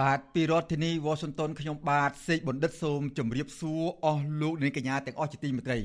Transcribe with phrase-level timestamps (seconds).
[0.00, 5.78] បាទពីរដ្ឋធានី Washington ខ្ញុំបាទសេកបណ្ឌិតសូមជម្រាបសួរអស់លោកអ្នកកញ្ញាទាំងអស់ជាទីមេត្រី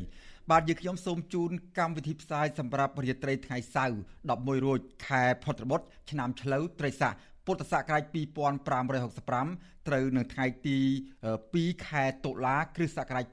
[0.51, 3.97] បាទយើងខ្ញុំសូមជូនកម្មវិធីផ្សាយសម្រាប់រាត្រីថ្ងៃសៅរ៍
[4.29, 7.13] 11រោចខែផុតបុត្រឆ្នាំឆ្លូវត្រីស័ក
[7.45, 10.77] ពុទ្ធសករាជ2565ត្រូវនៅថ្ងៃទី
[11.33, 13.25] 2ខែតុលាគ្រិស្តសករាជ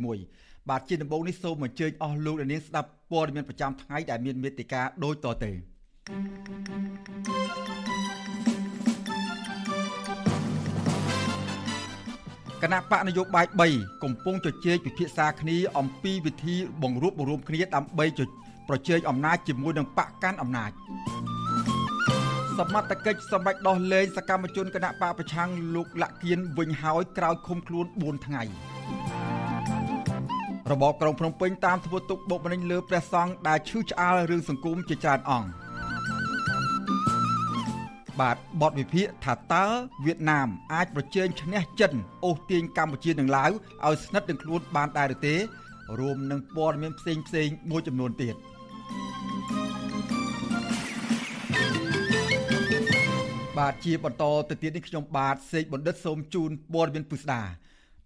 [0.00, 5.50] 2021បាទជាដំបូងនេះសូមអញ្ជើញអស់លោកអ្នកនាងស្ដាប់ព័ត៌មានប្រចាំថ្ងៃដែលមានមេត្តាដូចតទៅ
[12.62, 18.06] គណៈបកនយោបាយ3កំពុងជជែកពិភាក្សាគ្នាអំពីវិធីបង្រួបបង្រួមគ្នាដើម្បី
[18.68, 20.70] ប្រជែងអំណាចជាមួយនឹងបកកាន់អំណាច
[22.58, 28.42] សមត្ថកិច្ចសម្រាប់ដោះលែងសកម្មជនគណៈបកប្រឆាំងលោកលាក់គៀនវិញហើយក្រោយឃុំខ្លួន4ថ្ងៃ
[30.72, 35.61] របបក្រុងភ្នំពេញតាមធ្វើទុកបុកម្នេញលើព្រះសង្ឃដែលឈឺឆ្អាលរឿងសង្គមជាច្រើនអង្គ
[38.20, 39.66] បាទបទវិភាគថាតើ
[40.04, 41.92] វៀតណាមអាចប្រជែងឈ្នះចិន
[42.24, 43.50] អូសទាញកម្ពុជានិងឡាវ
[43.86, 45.34] ឲ្យស្និទ្ធនឹងខ្លួនបានដែរឬទេ
[45.98, 48.34] រួមនឹងព័ត៌មានផ្សេងផ្សេងមួយចំនួនទៀត
[53.58, 57.42] បាទជាបន្តទៅទៀតនេះខ្ញុំបាទសេកបណ្ឌិតសូមជូនព័ត៌មានពិស្ដា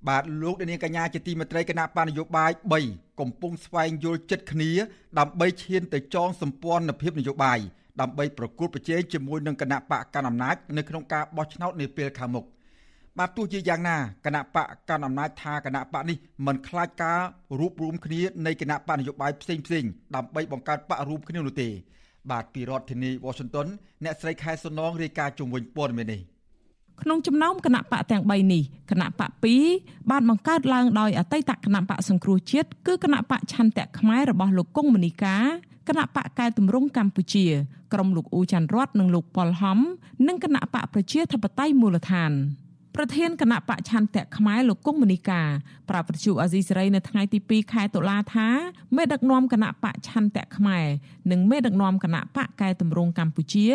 [0.08, 2.50] បាទលោកនាងកញ្ញាជាទីមេត្រីគណៈបញ្ញយោបាយ
[2.84, 4.70] 3កំពុងស្វែងយល់ចិត្តគ្នា
[5.18, 7.58] ដើម្បីឈានទៅចងសម្ព័ន្ធភាពនយោបាយ
[8.00, 12.44] ដើម្បីប្រគល់ប្រជែងជាមួយនឹងគណៈបកកណ្ដាលអំណាចនៅក្នុងការបោះឆ្នោតនាពេលខាងមុខ
[13.18, 16.16] បាទទោះជាយ៉ាងណាគណៈបកកណ្ដាលអំណាចថាគណៈបកនេះ
[16.46, 17.20] មិនខ្លាចការ
[17.58, 19.84] រួបរวมគ្នានៃគណៈបកនយោបាយផ្សេងផ្សេង
[20.16, 21.68] ដើម្បីបង្កើតបករួមគ្នានោះទេ
[22.30, 23.66] បាទពីរដ្ឋធានី Washington
[24.04, 26.22] អ្នកស្រីខែសុនងរាយការណ៍ជុំវិញព័ត៌មាននេះ
[27.02, 29.30] ក្នុងចំណោមគណៈបកទាំង3នេះគណៈបក
[29.70, 35.36] 2បានបង្កើតឡើងដោយអតីតគណៈបកសង្គ្រោះជាតិគឺគណៈបកឆន្ទៈខ្មែររបស់លោកកុងមនីកា
[35.88, 37.46] គណៈបកកែតម្រង់កម្ពុជា
[37.92, 39.78] ក្រុមលោកអ៊ូច័ន្ទរតនិងលោកប៉ុលហំ
[40.28, 42.32] និងគណៈបកប្រជាធិបតេយ្យមូលដ្ឋាន
[42.96, 45.42] ប្រធានគណៈបកឆន្ទៈខ្មែរលោកគង់មនីកា
[45.88, 48.48] ប្រាប់វិទ្យុអាស៊ីសេរីនៅថ្ងៃទី2ខែតុលាថា
[48.96, 50.86] មេដឹកនាំគណៈបកឆន្ទៈខ្មែរ
[51.30, 53.66] និងមេដឹកនាំគណៈបកកែតម្រង់កម្ពុជា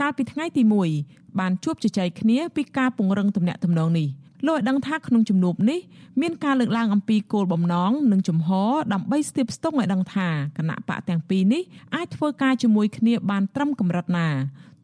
[0.00, 0.62] កាលពីថ្ងៃទី
[1.00, 4.08] 1បានជួបជជែកគ្នាពីការពង្រឹងទំនាក់ទំនងនេះ។
[4.46, 5.80] លោកឲ្យដឹងថាក្នុងជំនួបនេះ
[6.20, 11.62] មានការលើកឡើងអំពីគោលបំណងនិងជំហរដើម្បីស្ទាបស្ទង់ឲ្យដឹងថាគណៈបកទាំងពីរនេះ
[11.94, 14.28] អាចធ្វើការជាមួយគ្នាបានត្រឹមកម្រិតណា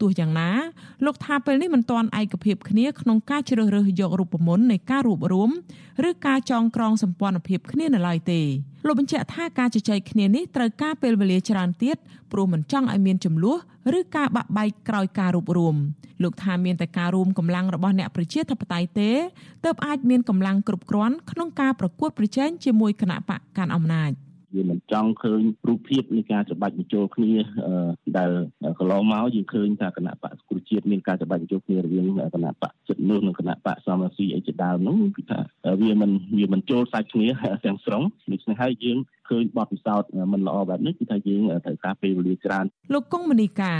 [0.01, 0.49] ទោះយ៉ាងណា
[1.05, 5.49] លោកថាពេលនេះមិនទាន់ឯកភាពគ្នាក្នុងការជ្រើសរើសយករូបមន្តនៃការរួបរួម
[6.09, 8.41] ឬការចងក្រងសម្ព័ន្ធភាពគ្នានៅឡើយទេ
[8.87, 11.97] លោកបញ្ជាក់ថាការជជែកគ្នានេះត្រូវការពេលវេលាច្រើនទៀត
[12.31, 13.57] ព្រោះមិនចង់ឲ្យមានចំនួន
[13.99, 15.75] ឬការបាក់បែកក្រោយការរួបរวม
[16.23, 19.11] លោកថាមានតែការរួមកម្លាំងរបស់អ្នកប្រជាធិបតេយ្យទេ
[19.65, 24.11] ទើបអាចមានកម្លាំងគ្រប់គ្រាន់ក្នុងការប្រកួតប្រជែងជាមួយគណៈបកកាន់អំណាច។
[24.55, 27.33] យើងមិនចង់ឃើញរូបភាពនៃការច្បាច់បញ្ចូលគ្នា
[28.17, 28.31] ដែល
[28.79, 32.05] កន្លងមកយើងឃើញថាគណៈបកសង្គ្រោះជាតិមានការច្បាច់បញ្ចូលគ្នារវាង
[32.35, 35.39] គណៈបកចិត្តនោះនិងគណៈបកសមរស៊ីអីជាដើមនោះគឺថា
[35.81, 37.27] វាមិនវាមិនចូលសាច់គ្នា
[37.65, 38.97] ទាំងស្រុងដូច្នេះហើយយើង
[39.29, 43.73] ឃើញបទពិសោធន៍មិនល្អបែបនេះគឺថាយើងត្រូវការពេលវេលាច្រើនលោកគង់មនីកា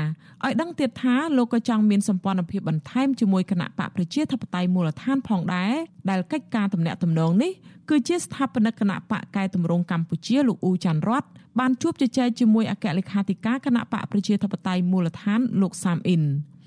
[0.43, 5.73] ឲ្យដឹងទៀតថាលោកក៏ចង់មានសម្ព័ន្ធភាពបន្ថែមជាមួយគណៈបកប្រជាធិបតេយ្យមូលដ្ឋានផងដែរ
[6.09, 7.51] ដែលកិច្ចការទំនាក់ទំនងនេះ
[7.89, 11.23] គឺជាស្ថាបនិកគណៈបកកែតម្រង់កម្ពុជាលោកអ៊ូច័ន្ទរត
[11.59, 16.23] បានជួបជជែកជាមួយអគ្គលេខាធិការគណៈបកប្រជាធិបតេយ្យមូលដ្ឋានលោកសាមអ៊ីន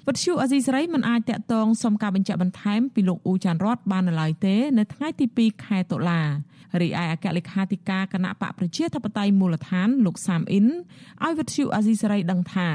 [0.08, 6.20] វិទ្យុអេស៊ីសរ៉ៃមិនអាចតាក់ទងសុំការបញ្ជាក់បន្ថែមពីលោកអ៊ូចាន់រតបាននៅឡើយទេ នៅថ្ងៃទី2ខែតុលា
[6.80, 10.66] រីឯអគ្គលេខាធិការគណៈបកប្រជាធិបតេយ្យមូលដ្ឋានលោកសាមអ៊ីន
[11.24, 12.68] ឲ្យវិទ្យុអេស៊ីសរ៉ៃដឹងថា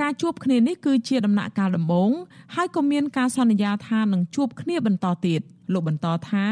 [0.00, 2.10] ការជួបគ្នានេះគឺជាដំណាក់កាលដំបូង
[2.54, 5.40] ហើយក៏មានការសន្យាថានឹងជួបគ្នាបន្តទៀត
[5.72, 6.46] លោកបន្តថា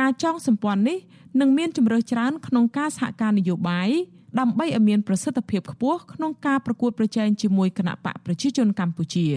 [0.00, 0.98] ការចងសម្ព័ន្ធនេះ
[1.40, 3.90] នឹងមានជំរើសច្រើនក្នុងការសហការនយោបាយ
[4.38, 9.28] ដើម្បីឲ្យមានប្រសិទ្ធភាពខ្ពស់ក្នុងការប្រកួតប្រជែងជាមួយគណៈបកប្រជាជនកម្ពុជា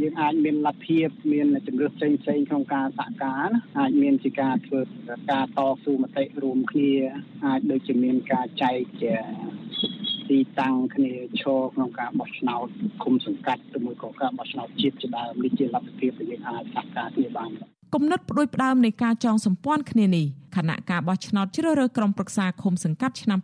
[0.00, 4.80] យើងអាចមានលទ្ធភាពមានជំរឿសផ្សេងផ្សេងក្នុងការសហការណាអាចមានជាការធ្វើ
[5.30, 6.92] ការតស៊ូមតិរួមគ្នា
[7.46, 9.14] អាចដូចជាមានការចែកជា
[10.28, 12.66] ទីតាំងគ្នាឈរក្នុងការបោះឆ្នោត
[13.04, 17.50] គុំសង្កាត់ជាមួយក៏ការបោះឆ្នោតជាតិជាដើមនេះជាលទ្ធភាពដែលយើងអាចសហការគ្នាបាន
[17.94, 23.39] គំនិតផ្ដួចផ្ដើមនៃការចងសម្ព័ន្ធគ្នានេះខណៈការបោះឆ្នោតជ្រើសរើសក្រុមប្រឹក្សាឃុំសង្កាត់ឆ្នាំ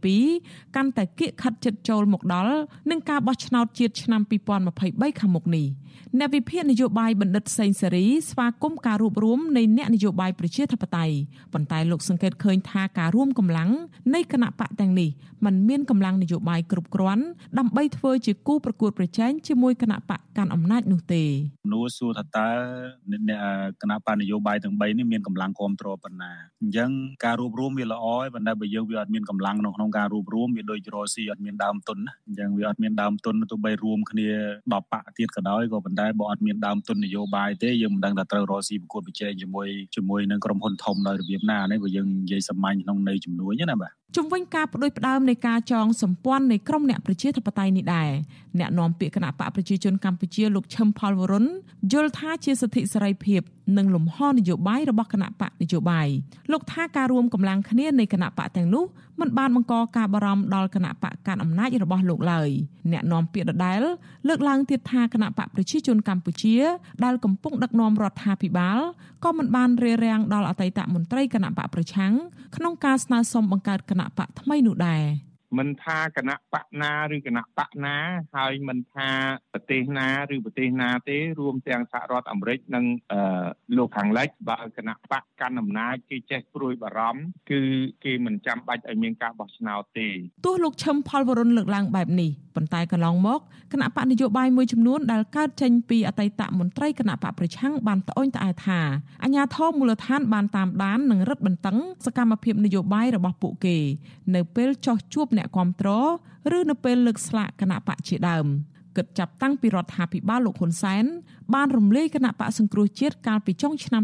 [0.00, 2.54] 2022កាន់តែគៀកខិតជិតចូលមកដល់
[2.90, 4.20] នឹងការបោះឆ្នោតជាតិឆ្នាំ
[4.70, 5.66] 2023ខាងមុខនេះ
[6.18, 11.14] អ្នកវិភាគនយោបាយបណ្ឌិតសេងសេរីស្វាគមន៍ការរួបរวมនៃអ្នកនយោបាយប្រជាធិបតេយ្យ
[11.52, 13.70] ប៉ុន្តែលោកសង្កេតឃើញថាការរួមកម្លាំង
[14.14, 15.10] នៃគណៈបកទាំងនេះ
[15.44, 17.24] มันមានកម្លាំងនយោបាយគ្រប់គ្រាន់
[17.58, 21.22] ដើម្បីធ្វើជាគូប្រកួតប្រជែងជាមួយគណៈបកកាន់អំណាចនោះទេ
[21.72, 22.48] នួសួរថាតើ
[23.28, 23.40] អ្នក
[23.82, 26.25] គណៈបកនយោបាយទាំង3នេះមានកម្លាំងគ្រប់គ្រងប៉ុណ្ណា
[26.62, 26.90] អញ្ចឹង
[27.24, 34.28] ការរួបរวมវាល្អហើយប៉ុន្តែបើយើងវាអត់មានកម្លាំងក្នុងក្នុងការរួបរวมវាដូចរស់ស៊ីអត់មានដើមទុនណាអញ្ចឹងវាអត់មានដើមទុនទោះបីរួមគ្នា
[34.72, 48.09] 10បកទៀតក៏ដោយក៏ប៉ុន្តែបើអត់មានដើមទុននយោបាយទេយើងមិនដឹងថាត្រូវរស់ស៊ីប្រកួតប្រជែងជាមួយជាមួយនឹងក្រុមហ៊ុនធំដោយរបៀបណានេះបើយើងនិយាយសាមញ្ញក្នុងន័យជំនួយណាបាទ ជំវិញការបដិបដើមនៃការចងសម្ព័ន្ធនៃក្រមអ្នកប្រជាធិបតេយ្យនេះដែរ
[48.59, 51.45] អ្នកនាំពាក្យគណៈបកប្រជាជនកម្ពុជាលោកឈឹមផលវរុន
[51.91, 53.41] យល់ថាជាសិទ្ធិសេរីភាព
[53.77, 56.07] និងលំហនយោបាយរបស់គណៈបកនយោបាយ
[56.51, 58.85] លោកថាការរួមកម្លាំងគ្នានៃគណៈបកទាំងនោះ
[59.19, 62.49] មិនបានបង្កការបារម្ភដល់គណៈបកកាន់អំណាចរបស់លោកឡើយ
[62.91, 63.81] អ្នកនាំពាក្យដដែល
[64.27, 66.57] លើកឡើងទៀតថាគណៈបកប្រជាជនកម្ពុជា
[67.03, 68.79] ដែលកំពុងដឹកនាំរដ្ឋាភិបាល
[69.23, 72.13] ក៏មិនបានរារាំងដល់អតីតមន្ត្រីគណៈបកប្រឆាំង
[72.55, 75.01] ក្នុងការស្នើសុំបង្កើតគណៈបកថ្មីនោះដែរ
[75.57, 77.95] មិនថាគណៈបកណាឬគណៈបកណា
[78.35, 79.09] ហើយមិនថា
[79.53, 82.85] ប្រទេសណាឬប្រទេសណាទេរួមទាំងសហរដ្ឋអាមេរិកនិង
[83.77, 87.21] លោកខាងលិចបើគណៈបកកាន់អំណាចគេចេះព្រួយបារម្ភ
[87.51, 87.61] គឺ
[88.03, 90.07] គេមិនចាំបាច់ឲ្យមានការបោះឆ្នោតទេ
[90.45, 93.39] ទោះលោកឈឹមផលវរុនលើកឡើងបែបនេះប៉ុន្តែកន្លងមក
[93.73, 98.79] គណៈបកនយោបាយមួយចំនួនដែលកើតចេញពីអតីតមន្ត្រីគណៈបកប្រឆាំងបានត្អូញត្អែថា
[99.23, 103.77] អាញាធមមូលដ្ឋានបានតាមដាននិងរឹតបន្តឹងសកម្មភាពនយោបាយរបស់ពួកគេ
[104.35, 106.09] នៅពេលចោះជួបអ្នកគ្រប់គ្រង
[106.57, 108.47] ឬនៅពេលលើកស្លាកគណៈបកជាដើម
[108.97, 111.05] គិតចាប់តាំងពីរដ្ឋាភិបាលលោកហ៊ុនសែន
[111.53, 114.03] បានរំលាយគណៈបកសង្គ្រោះជាតិកាលពីចុងឆ្នាំ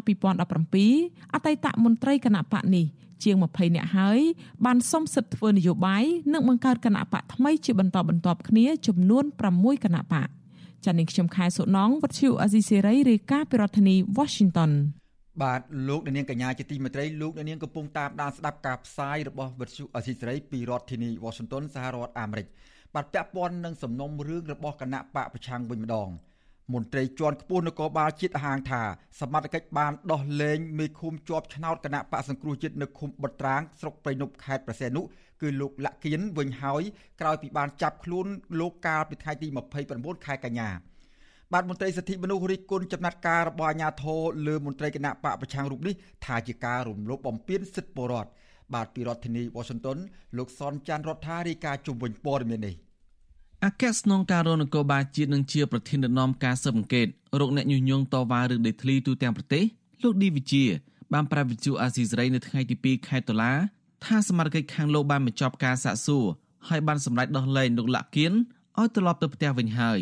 [0.66, 2.86] 2017អតីតមន្ត្រីគណៈបកនេះ
[3.24, 4.20] ជាង20នាក់ហើយ
[4.66, 6.04] បានសុំសិទ្ធិធ្វើនយោបាយ
[6.34, 10.30] និងបង្កើតគណៈបកថ្មីជាបន្តបន្ទាប់គ្នាចំនួន6គណៈបក
[10.86, 14.72] ចា៎នាងខ្ញុំខែសុណងវັດឈូអេស៊ីសេរីរាយការណ៍ពីរដ្ឋធានី Washington
[15.42, 22.48] បាទលោកនាងកញ្ញាជាទីមេត្រីលោកនាងកំពុងតាមដានស្ដាប់ការផ្សាយរបស់វិទ្យុអស៊ីសេរីពីរដ្ឋធានី Washington សហរដ្ឋអាមេរិក
[22.96, 26.10] បាទពាក់ព័ន្ធនឹងសំណុំរឿងរបស់គណៈបកប្រឆាំងវិញម្ដង
[26.74, 28.82] មន្ត្រីជាន់ខ្ពស់នគរបាលជាតិហាងថា
[29.20, 35.02] សមត្ថកិច្ចបានដោះលែងមេឃុំជាប់ឆ្នោតគណៈបកសង្គ្រោះជាតិនៅឃុំបិត្រាងស្រុកព្រៃនប់ខេត្តប្រសេនុ
[35.42, 36.84] គឺលោកលាក់គៀនវិញហើយ
[37.22, 38.28] ក្រោយពីបានចាប់ខ្លួន
[38.60, 39.48] លោកកាលពីថ្ងៃទី
[39.88, 40.70] 29ខែកញ្ញា
[41.54, 45.94] បាទមន្ត្រីសិទ្ធិមនុស្សរិះគន់ចំណាត់ការរបស់អាជ្ញាធរលើមន្ត្រីគណៈបកប្រឆាំងរូបនេះ
[46.26, 48.30] ថាជាការរំលោភបំពានសិទ្ធិពលរដ្ឋ
[48.74, 49.98] បាទពីរដ្ឋធានី Washington
[50.38, 52.76] លោកសនច័ន្ទរដ្ឋារាយការណ៍ជុំវិញព័ត៌មាននេះ
[53.66, 57.08] អគ្គស្នងការរនគរបាលជាតិនឹងជាប្រធានដំណំការស៊ើបអង្កេត
[57.40, 59.64] រោគអ្នកញុះញង់តវ៉ារឿងដេតលីទូទាំងប្រទេស
[60.04, 60.64] លោកឌីវិជា
[61.14, 63.52] បានប្រាប់វិទ្យុអាស៊ីសេរីនៅថ្ងៃទី2ខែតុលា
[64.06, 66.26] ថាសមាជិកខាងលោកបានបញ្ចប់ការសាកសួរ
[66.68, 68.34] ហើយបានសម្រេចដោះលែងលោកលាក់គៀន
[68.80, 70.00] ឲ្យត្រឡប់ទៅផ្ទះវិញហើយ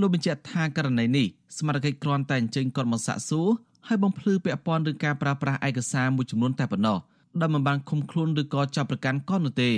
[0.00, 1.26] លោកបញ្ជាក់ថាករណីនេះ
[1.58, 3.48] សមាជិកគ្រាន់តែអញ្ជើញគាត់មកសាកសួរ
[3.86, 6.98] ហើយបំភ្លឺពាក់ព័ន្ធនឹងការប្រើប្រាស់ឯកសារមួយចំនួនតែប៉ុណ្ណោះ
[7.40, 9.70] ដែលមិនបានឃុំខ្លួនឬក៏ចាប់ប្រកាន់ក៏នោះទេ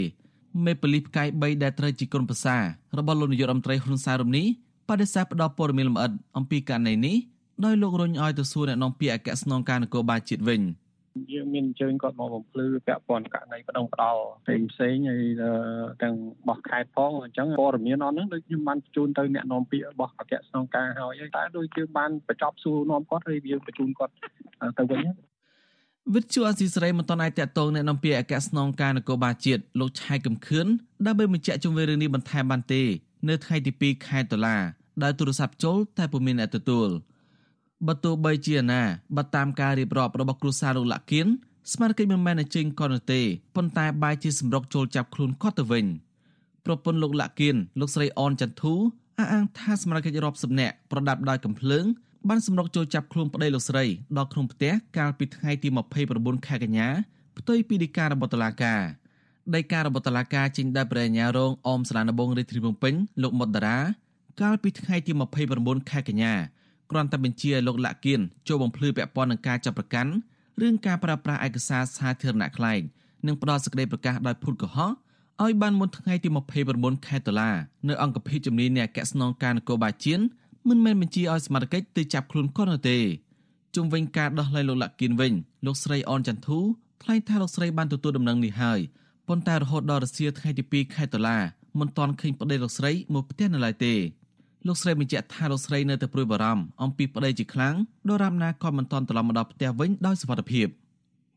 [0.64, 2.56] មេប៉ូលីសផ្កាយ3ដែលត្រូវជាក្រុមប្រសា
[2.99, 4.46] របស់លោកនាយករដ្ឋមន្ត្រីហ៊ុនសែនរំនេះ
[4.88, 7.16] បដិសេធផ្ដល់ព័ត៌មានលម្អិតអំពីករណីនេះ
[7.64, 10.61] ដោយលោករញឲ្យទៅសួរអ្នកនាំពាក្យអគ្គស្នងការនគរបាលជាតិវិញ។
[11.32, 14.11] យើងមានអញ្ជើញគាត់មកបំភ្លឺពាក់ព័ន្ធករណីបដងផ្ដោ
[14.44, 15.25] ផ្សេងផ្សេងហើយ
[16.02, 16.14] ទាំង
[16.49, 24.12] បោះខេតផងអញ្ចឹងព័ត៌មានអស់ហ្នឹងដូចខ្ញុំបានបញ្ជូនទៅអ្នកនាំពាក្យរបស់អគ្គស្នងការហើយតែដូចជាបានបញ្ចប់សួរនាំគាត់ហើយយើងបញ្ជូនគាត់
[24.78, 25.00] ទៅវិញ
[26.14, 30.66] វិទ្យុអស៊ីសេរីមិនទាន់អាចតកតងអ្នកនាំពាក្យអគ្គស្នងការនគរបាលជាតិលោកឆៃកំខឿន
[31.06, 32.83] ដើម្បីបញ្ជាក់ជុំវិញរឿងនេះបន្ថែមបានទេ
[33.28, 34.56] នៅថ្ងៃទី2ខែតុលា
[35.02, 36.88] ដែលទូរស័ព្ទចូលតែពុំមានអ្នកទទួល។
[37.88, 38.82] បើទោះបីជាណា
[39.16, 41.26] បើតាមការរៀបរាប់របស់គ្រួសារលោកលាក់គៀន
[41.72, 43.20] ស្មារតីមិនមែនតែចេញគាត់នោះទេ
[43.56, 45.87] ប៉ុន្តែបែរជាសម្រុកចូលចាប់ខ្លួនគាត់ទៅវិញ
[46.66, 48.75] ប្រពន្ធលោកលាក់គៀនលោកស្រីអនចន្ទធូ
[49.18, 51.84] អះអាងថាស្មារតីរាប់សិបនាក់ប្រដាប់ដោយកំភ្លើង
[52.28, 53.84] បានសម្រុកចូលចាប់ខ្លួនប្តីលោកស្រី
[54.16, 55.68] ដល់ក្នុងផ្ទះកាលពីថ្ងៃទី
[56.08, 56.88] 29ខែកញ្ញា
[57.38, 58.80] ផ្ទុយពីដីការបស់តុលាការ
[59.54, 63.78] ដីការបស់តុលាការចេញដោយព្រះអាជ្ញារងអមសាលាដំបងរាជធានីភ្នំពេញលោកមុតតារា
[64.40, 65.12] កាលពីថ្ងៃទី
[65.50, 66.34] 29ខែកញ្ញា
[66.90, 70.12] គ្រាន់តែបញ្ជាឲ្យលោកលាក់គៀនចូលបំភ្លឺពាក់ព័ន្ធនឹងការចាប់ប្រកាន់
[70.61, 72.80] រឿងការប្រើប្រាស់ឯកសារសាធារណៈខ្លែង
[73.26, 74.92] និងផ្ដល់សេចក្តីប្រកាសដោយភូតកុហក
[75.42, 76.28] ឲ្យបានមុនថ្ងៃទី
[76.68, 77.50] 29ខែតុលា
[77.88, 80.23] នៅអង្គភិបជំនាញនៃអគ្គស្នងការនគរបាលជាតិ
[80.68, 82.99] មិនមែនបញ្ជាឲ្យសមាជិកទៅចាប់ខ្លួនគាត់នោះទេ
[83.75, 85.32] ជុំវិញការដោះលែងលោកលាក់គៀនវិញ
[85.66, 86.59] លោកស្រីអនចន្ទធូ
[87.02, 88.80] ថ្លែងថាលោកស្រីបានទទួលដំណឹងនេះហើយ
[89.28, 91.38] ប៉ុន្តែរហូតដល់រសៀលថ្ងៃទី2ខែតុលា
[91.78, 93.94] មិនទាន់ឃើញប្តីលោកស្រីមកផ្ទះនៅឡើយទេ
[94.67, 97.75] លោកស្រីបញ្ជាក់ថាលោកស្រីនៅតែព្រួយបារម្ភអំពីប្តីជាខ្លាំង
[98.09, 100.67] ដរាបណាក៏មិនទាន់ត្រឡប់មកដល់ផ្ទះវិញដោយសុវត្ថិភាព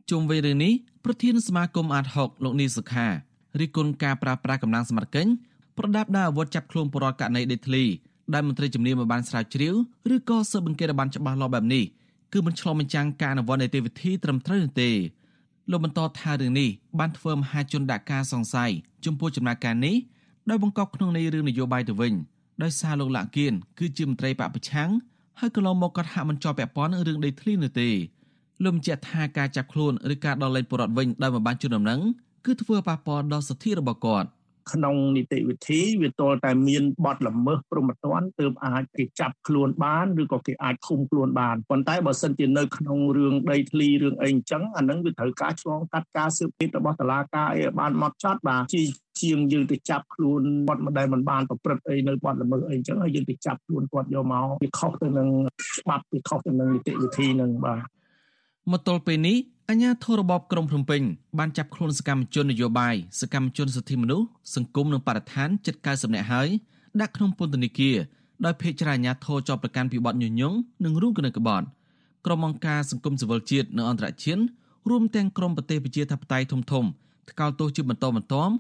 [0.10, 0.74] ជុំវិញរឿងនេះ
[1.06, 3.08] ប្រធានសមាគមអាត6លោកនីសុខា
[3.60, 5.32] រិះគន់ការប្រើប្រាស់កម្លាំងសមត្ថកិច្ច
[5.78, 7.84] ប្រដាប់ដោយអាវុធចាប់ខ្លួនបរិវត្តករណីដេតធ្លី
[8.34, 9.76] ដែលមន្ត្រីជំនាញមិនបានស្រាវជ្រាវ
[10.14, 11.84] ឬក៏ស៊ើបអង្កេតបានច្បាស់លាស់បែបនេះ
[12.34, 14.92] គឺមិនឆ្លុះបញ្ចាំងការអនុវត្តនីតិវិធីត្រឹមត្រូវនោះទេ
[15.72, 18.72] លោកបន្តថារឿងនេះបានធ្វើមហាជនដាក់ការសង្ស័យ
[19.06, 19.96] ចំពោះចំណាក់ការនេះ
[20.50, 22.14] ដោយបង្កប់ក្នុងន័យរឿងនយោបាយទៅវិញ
[22.64, 24.90] ដោយសារលោកលាក់គៀនគឺជាមន្ត្រីបពប្រឆាំង
[25.40, 27.90] ហើយកន្លងមកគាត់ហាក់មិនជាប់ពាក់ព័ន្ធនឹងរឿងដីធ្លីនោះទេ
[28.64, 32.02] លោកបញ្ជាក់ថាការចាប់ខ្លួនឬការដោះលែងពលរដ្ឋវិញដោយមិនបានជូនដំណឹង
[32.46, 34.28] គឺធ្វើប៉ះពាល់ដល់សិទ្ធិរបស់គាត់។
[34.72, 48.82] ក្នុងនីតិវិធីវាទល់តែមានបទល្មើសព្រហ្មទណ្ឌទើបអាចគេចាប់ខ្លួនបានឬក៏គេអាចឃុំខ្លួនបានប៉ុន្តែបើសិនជានៅក្នុងរឿងដីធ្លីរឿងអីអញ្ចឹងអានឹងវាត្រូវការឆ្លងកាត់ការស៊ើបអង្កេតរបស់តុលាការអីឲ្យបានម៉ត់ចត់បាទជា
[49.22, 55.30] ជាងយើងទៅចាប់ខ្លួនគាត់មិនដែលមិនបានប្រព្រឹត្តអីនៅបទល្មើសអីអញ្ចឹងហើយយើងទៅចាប់ខ្លួនគាត់យកមកវាខុសទៅនឹង
[55.80, 57.82] ច្បាប់វាខុសទៅនឹងនីតិវិធីនឹងបាទ
[58.72, 59.38] មកទល់ពេលនេះ
[59.70, 61.02] អញ្ញាធររបបក្រុងភ្នំពេញ
[61.40, 66.48] បានចាប់ខ្លួនសកម្មជននយោបាយសកម្មជនសិទ្ធិមនុស្សសង្គមនិងបរិស្ថានជិត90នាក់ហើយ
[67.02, 67.96] ដាក់ក្នុងពន្ធនាគារ
[68.46, 71.66] ដោយភេកច្រាអញ្ញាធរជាប់ប្រកាន់ពីបទញុះញង់និងរួមគណិតក្បត់
[72.26, 74.42] ក្រុមអង្គការសង្គមស៊ីវិលជាតិនិងអន្តរជាតិ
[74.90, 76.86] រួមទាំងក្រុមប្រទេសប្រជាធិបតេយ្យធំធំ
[77.30, 78.54] ថ្កោលទោសជាបន្តបន្ទាប់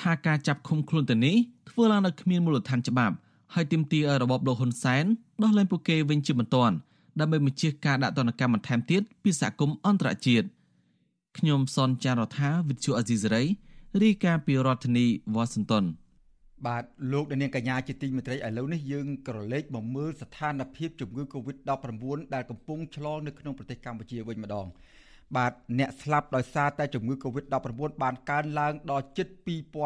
[0.00, 1.36] ថាការចាប់ឃុំខ្លួនទៅនេះ
[1.70, 3.14] ធ្វើឡើងដោយគ្មានមូលដ្ឋានច្បាប់
[3.54, 5.04] ហើយទាមទារឲ្យរបបលោកហ៊ុនសែន
[5.42, 6.74] ដោះលែងពួកគេវិញជាបន្ទាន់
[7.20, 10.46] ដើម្បីបញ្ជាការដាក់ទណ្ឌកម្មបន្ថែមទៀតពីសហគមន៍អន្តរជាតិ
[11.38, 13.44] ខ្ញុំសនចាររថាវិទ្យុអេស៊ីសេរី
[14.02, 15.84] រាយការណ៍ពីរដ្ឋធានីវ៉ាស៊ីនតោន
[16.66, 24.66] បាទលោកនាងកញ្ញាជាទីមេត្រីឥឡូវនេះយើងក៏លេខមកមើលស្ថានភាពជំងឺ Covid-19 ដែលកំពុងឆ្លងនៅក្នុងប្រទេសកម្ពុជាវិញម្ដង
[25.36, 27.54] បាទអ្នកស្លាប់ដោយសារតែជំងឺ Covid-19
[28.02, 29.28] បានកើនឡើងដល់ជិត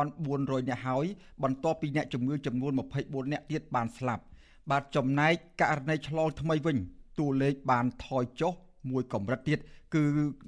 [0.02, 1.06] 2400អ្នកហើយ
[1.42, 4.22] បន្ទាប់ពីអ្នកជំងឺចំនួន24អ្នកទៀតបានស្លាប់
[4.70, 6.76] បាទចំណែកករណីឆ្លងថ្មីវិញ
[7.18, 8.52] តួលេខបានថយចុះ
[8.90, 9.58] មួយកម្រិតទៀត
[9.94, 10.02] គឺ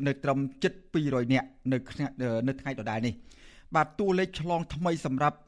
[0.07, 0.73] នៅត្រឹមជិត
[1.05, 1.77] 200នាក់នៅ
[2.49, 3.15] នៅថ្ងៃដដែលនេះ
[3.77, 5.39] បាទតួលេខឆ្លងថ្មីសម្រាប់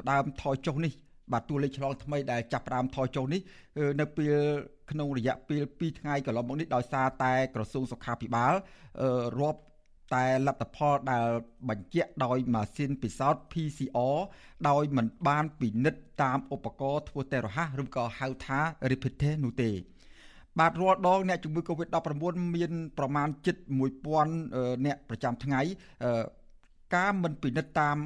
[0.00, 0.92] ផ្ដើមថយចុះនេះ
[1.32, 3.40] បាទតួលេខឆ្លងថ្មីដែលចាប់ផ្ដើមថយចុះនេះ
[4.00, 4.34] នៅពេល
[4.90, 8.52] ក្នុងរយៈពេល2ថ្ងៃកន្លងមកនេះដោយសារតែក្រសួងសុខាភិបាល
[9.40, 9.60] រាប់
[10.14, 11.28] តែលទ្ធផលដែល
[11.68, 14.16] បញ្ជាក់ដោយម៉ាស៊ីនពិសោធន៍ PCR
[14.68, 19.70] ដោយមិនបានពិនិត្យតាមឧបករណ៍ធ្វើតេស្តរហ័សឬក៏ហៅថា rapid test នោះទេ
[20.60, 21.96] បាទរាល់ដងអ្នកជំងឺ Covid-19
[22.56, 23.56] មានប្រមាណជិត
[24.20, 25.60] 1000អ្នកប្រចាំថ្ងៃ
[26.96, 27.98] ការមិនពិនិត្យតាម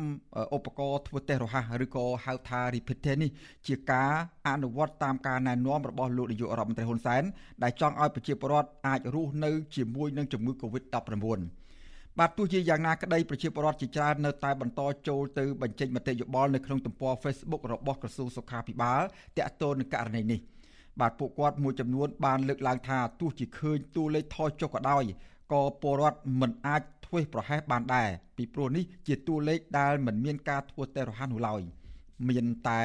[0.56, 3.30] ឧបករណ៍ធ្វើតេស្តរហ័សឬក៏ហៅថា repeat test នេះ
[3.66, 4.12] ជាការ
[4.48, 7.22] អនុវត្តតាមការណែនាំរបស់លោកនាយករដ្ឋមន្ត្រីហ៊ុនសែន
[7.62, 11.40] ដែលចង់ឲ្យប្រជាពលរដ្ឋអាចរស់នៅជាមួយនឹងជំងឺ Covid-19
[12.18, 19.02] បាទទោះជាយ៉ាងណាក្តីប្រជាពលរដ្ឋជាច្រើននៅតែបន្តចូលទៅបញ្ចេញមតិយោបល់នៅក្នុងទំព័រ Facebook របស់ក្រសួងសុខាភិបាល
[19.36, 20.40] ទាក់ទងនឹងករណីនេះ។
[21.00, 25.04] បាទពួកគាត់មួយចំនួនបានលើកឡើងថាទោះជាឃើញតួលេខថយចុះក៏ដោយ
[25.52, 31.60] ក៏ពលរដ្ឋមិនអាចធ្វេសប្រហែសបានដែរពីព្រោះនេះជាតួលេខដែលមិនមានការធ្វើតេស្តរហ័សនោះឡើយ
[32.28, 32.82] មានតែ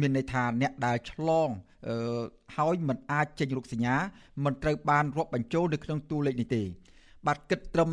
[0.00, 1.48] មានន័យថាអ្នកដែលឆ្លង
[1.88, 2.22] អឺ
[2.56, 3.96] ហើយមិនអាចចេញរោគសញ្ញា
[4.44, 6.62] មិនត្រូវបានរាប់បញ្ចូលនៅក្នុងតួលេខនេះទេ
[7.26, 7.90] បាទគិតត្រឹម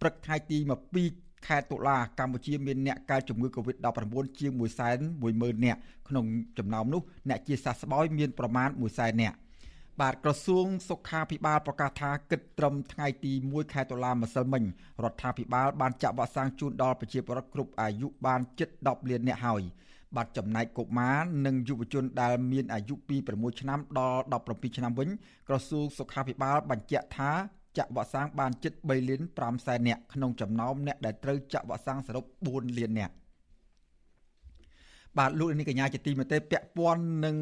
[0.00, 0.58] ព្រឹកថ្ងៃទី
[0.98, 4.52] 12 ខែតុលាកម្ពុជាមានអ្នកកើតជំងឺ Covid-19 ជាង
[5.08, 6.24] 110,000នាក់ក្នុង
[6.58, 9.36] ចំណោមនោះអ្នកជាសះស្បើយមានប្រមាណ100,000នាក់
[10.00, 14.64] បាទក្រសួងសុខាភិបាលប្រកាសថាគិតត្រឹមថ្ងៃទី1ខែតុលាម្សិលមិញ
[15.04, 19.62] រដ្ឋាភិបាលបានចាក់វ៉ាក់សាំងជូនដល់ប្រជាពលរដ្ឋគ្រប់អាយុបានជិត10លាននាក់ហើយ
[20.16, 25.08] បាទចំណែកកុមារនិងយុវជនដែលមានអាយុពី6ឆ្នាំដល់17ឆ្នាំវិញ
[25.48, 27.30] ក្រសួងសុខាភិបាលបញ្ជាក់ថា
[27.78, 33.14] ចាក់វ៉ាក់សាំងបានជិត3លាន5សែននាក់ក្នុងចំណោមអ្នកដែលត្រូវចាក់វ៉ាក់សាំងសរុប4លាននាក់
[35.18, 37.36] បាទលោកនាងកញ្ញាជាទីមេត្រីពាក់ព័ន្ធនឹង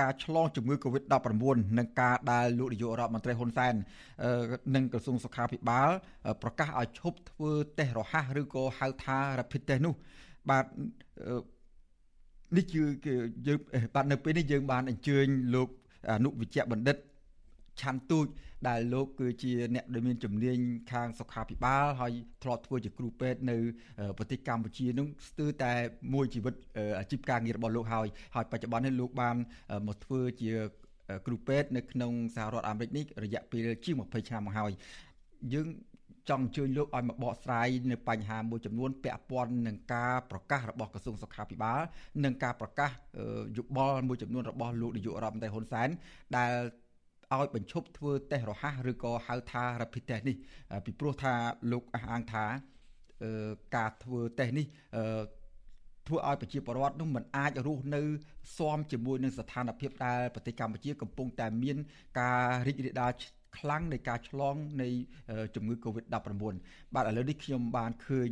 [0.00, 3.74] ការឆ្លងជំងឺ Covid-19 និងការដែលលោកនាយករដ្ឋមន្ត្រីហ៊ុនសែន
[4.74, 5.90] និងក្រសួងសុខាភិបាល
[6.42, 9.94] ប្រកាសឲ្យឈប់ធ្វើតេស្តរហ័សឬក៏ហៅថា rapid test នោះ
[10.50, 10.64] បាទ
[12.56, 12.82] នេះគឺ
[13.46, 13.58] យើង
[13.94, 15.68] បាទនៅពេលនេះយើងបានអញ្ជើញលោក
[16.10, 16.96] អនុវិជ្ជបណ្ឌិត
[17.80, 18.26] ឆាន់ទូច
[18.68, 20.58] ដែលលោកគឺជាអ្នកដែលមានជំនាញ
[20.92, 23.56] ខាងសុខាភិបាលហើយធ្លាប់ធ្វើជាគ្រូពេទ្យនៅ
[24.18, 25.72] ប្រទេសកម្ពុជានោះស្ទើរតែ
[26.14, 26.54] មួយជីវិត
[27.00, 29.36] អាជីពការងាររបស់លោកហើយហើយបច្ចុប្បន្ននេះលោកបាន
[29.86, 30.52] មកធ្វើជា
[31.26, 34.70] គ្រូពេទ្យនៅក្នុងសហរដ្ឋអាមេរិកនេះរយៈពេលជាង20ឆ្នាំមកហើយ
[35.54, 35.68] យើង
[36.30, 41.80] ចង់អញ្ជើញលោកឲ្យមកបកស្រាយនៅបញ្ហាមួយចំនួនពាក់ព័ន្ធនឹងការប្រកាសរបស់ក្រសួងសុខាភិបាល
[42.24, 42.90] និងការប្រកាស
[43.56, 45.88] យោបល់មួយចំនួនរបស់លោកនាយករដ្ឋមន្ត្រីហ៊ុនសែន
[46.36, 46.52] ដែល
[47.38, 50.36] ឲ្យបញ្ឈប់ធ្វើតេស្តរហ័សឬក៏ហៅថា rapid test នេះ
[50.84, 51.34] ពីព្រោះថា
[51.72, 52.44] លោកអះអាងថា
[53.76, 54.66] ការធ្វើតេស្តនេះ
[56.06, 58.02] ធ្វើឲ្យប្រជាពលរដ្ឋនោះមិនអាចរស់នៅ
[58.56, 61.76] ស៊ាំជាមួយនឹងស្ថានភាពដែលប្រទេសកម្ពុជាកំពុងតែមាន
[62.20, 63.12] ការរីករាលដាល
[63.58, 64.88] ខ្លាំងនៃការឆ្លងនៃ
[65.54, 66.14] ជំងឺ Covid-19
[66.94, 68.30] បាទឥឡូវនេះខ្ញុំបានឃើញ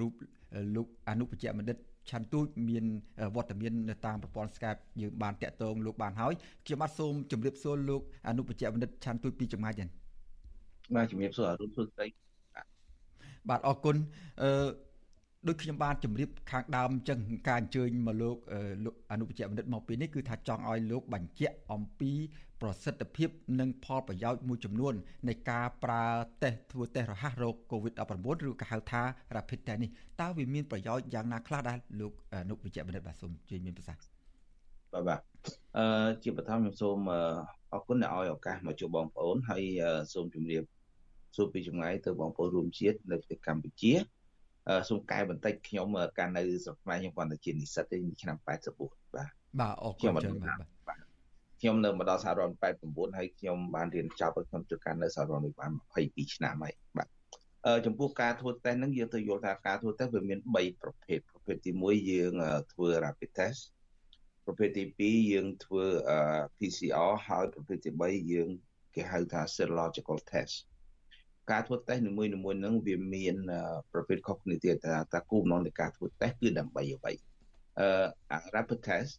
[0.00, 0.12] រូប
[0.76, 1.78] លោកអនុបច្ចបណ្ឌិត
[2.10, 2.84] ឆាន់ទូចមាន
[3.36, 6.34] វត្តមាននៅតាមប្រព័ន្ធ Skype យើងបានតាក់ទងលោកបានហើយ
[6.66, 9.88] ខ្ញុំបាទសូមជម្រាបសួរលោកអនុបច្ចបណ្ឌិតឆាន់ទូចពីចម្ងាយនេះ
[10.94, 12.06] បាទជំរាបសួរអរុនសួស្ដី
[13.48, 13.96] បាទអរគុណ
[14.42, 14.50] អឺ
[15.46, 17.18] ដូចខ្ញុំបានជម្រាបខាងដើមអញ្ចឹង
[17.48, 18.36] ការអញ្ជើញមកលោក
[18.84, 22.12] លោកអនុបច្ចបណ្ឌិតមកពេលនេះគឺថាចង់ឲ្យលោកបញ្ជាក់អំពី
[22.62, 23.28] ប្រសិទ្ធភាព
[23.60, 24.94] និងផលប្រយោជន៍មួយចំនួន
[25.28, 26.04] នៃការប្រើ
[26.42, 29.02] តេស្តធ្វើតេស្តរហ័សរោគ COVID-19 ឬក៏ហៅថា
[29.36, 29.90] Rapid Test នេះ
[30.20, 34.02] តើវាមានប្រយោជន៍យ៉ាងណាខ្លះដែរលោកអនុវិជ្ជបណ្ឌិតបាទសូមជួយមានប្រសាសន៍
[34.92, 35.20] បាទបាទ
[35.76, 36.98] អឺជាបឋមខ្ញុំសូម
[37.72, 39.62] អរគុណដែលឲ្យឱកាសមកជួបបងប្អូនហើយ
[40.12, 40.62] សូមជម្រាប
[41.36, 43.92] សួរពីចម្ងាយទៅបងប្អូនរួមជាតិនៅប្រទេសកម្ពុជា
[44.88, 45.86] សូមកែបន្តិចខ្ញុំ
[46.18, 48.60] កាលនៅស្រុកខ្មែរខ្ញុំគាត់តែជានិស្សិតទេឆ្នាំ84បាទ
[49.60, 50.36] បាទអរគុណច្រើន
[50.88, 50.98] បាទ
[51.60, 52.54] ខ្ញុំនៅមកដល់សហរដ្ឋ
[52.86, 55.72] 89ហើយខ្ញុំបានរៀនចប់ហើយខ្ញុំធ្វើការនៅសហរដ្ឋនេះបាន
[56.04, 57.08] 22ឆ្នាំហើយបាទ
[57.66, 62.32] អឺចំពោះការធ្វើតេស្តហ្នឹងយើងទៅយល់ថាការធ្វើតេស្តវាមាន3ប្រភេទប្រភេទទី1យើង
[62.72, 63.60] ធ្វើ rapid test
[64.46, 64.84] ប្រភេទទី
[65.18, 65.84] 2យើងធ្វើ
[66.58, 68.48] PCR ហើយប្រភេទទី3យើង
[68.94, 70.54] គេហៅថា serological test
[71.50, 73.36] ការធ្វើតេស្តនីមួយៗហ្នឹងវាមាន
[73.92, 77.12] ប្រភេទខុសគ្នាទៀតថាតើគោលបំណងនៃការធ្វើតេស្តគឺដើម្បីអ្វី
[77.78, 79.10] អឺ rapid test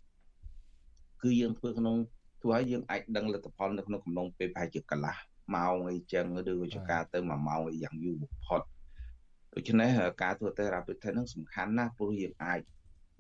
[1.21, 1.95] គឺយើងធ្វើក្នុង
[2.41, 5.15] ធ្វើឲ្យយើងអាចដឹងលទ្ធផលនៅក្នុងកំឡុងពេលប្រហែលជាកន្លះ
[5.55, 8.62] ម៉ោងអីចឹងឬក៏ជាការទៅ1ម៉ោងអីយ៉ាងយូរបំផុត
[9.53, 9.89] ដូច្នេះ
[10.24, 12.59] ការធ្វើតេស្ត rapid test ហ្នឹងសំខាន់ណាស់ព្រោះយើងអាច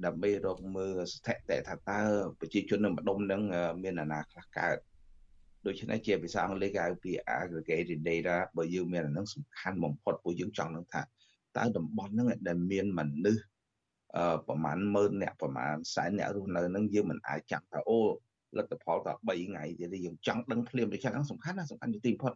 [0.05, 2.01] ដើម្បីរកមើលស្ថិតិថាតើ
[2.39, 3.41] ប្រជាជននៅម្ដុំហ្នឹង
[3.83, 4.77] មានអាណាខ្លះកើត
[5.65, 11.01] ដូច្នេះជាភាសាអង់គ្លេសគេហៅពី aggregated data បើយើងមានអានឹងសំខាន់បំផុតពួកយើងចង់នឹងថា
[11.57, 13.43] តើតំបន់ហ្នឹងដែលមានមនុស្ស
[14.15, 17.99] អឺប្រហែលម៉ឺនអ្នកប្រហែលសែនអ្នករស់នៅហ្នឹងយើងមិនអាចចាំថាអូ
[18.57, 22.33] លទ្ធផលតែ3ថ្ងៃទៀតយើងចង់ដឹងភ្លាមដូចហ្នឹងសំខាន់ណាសំខាន់ជាទីបំផុត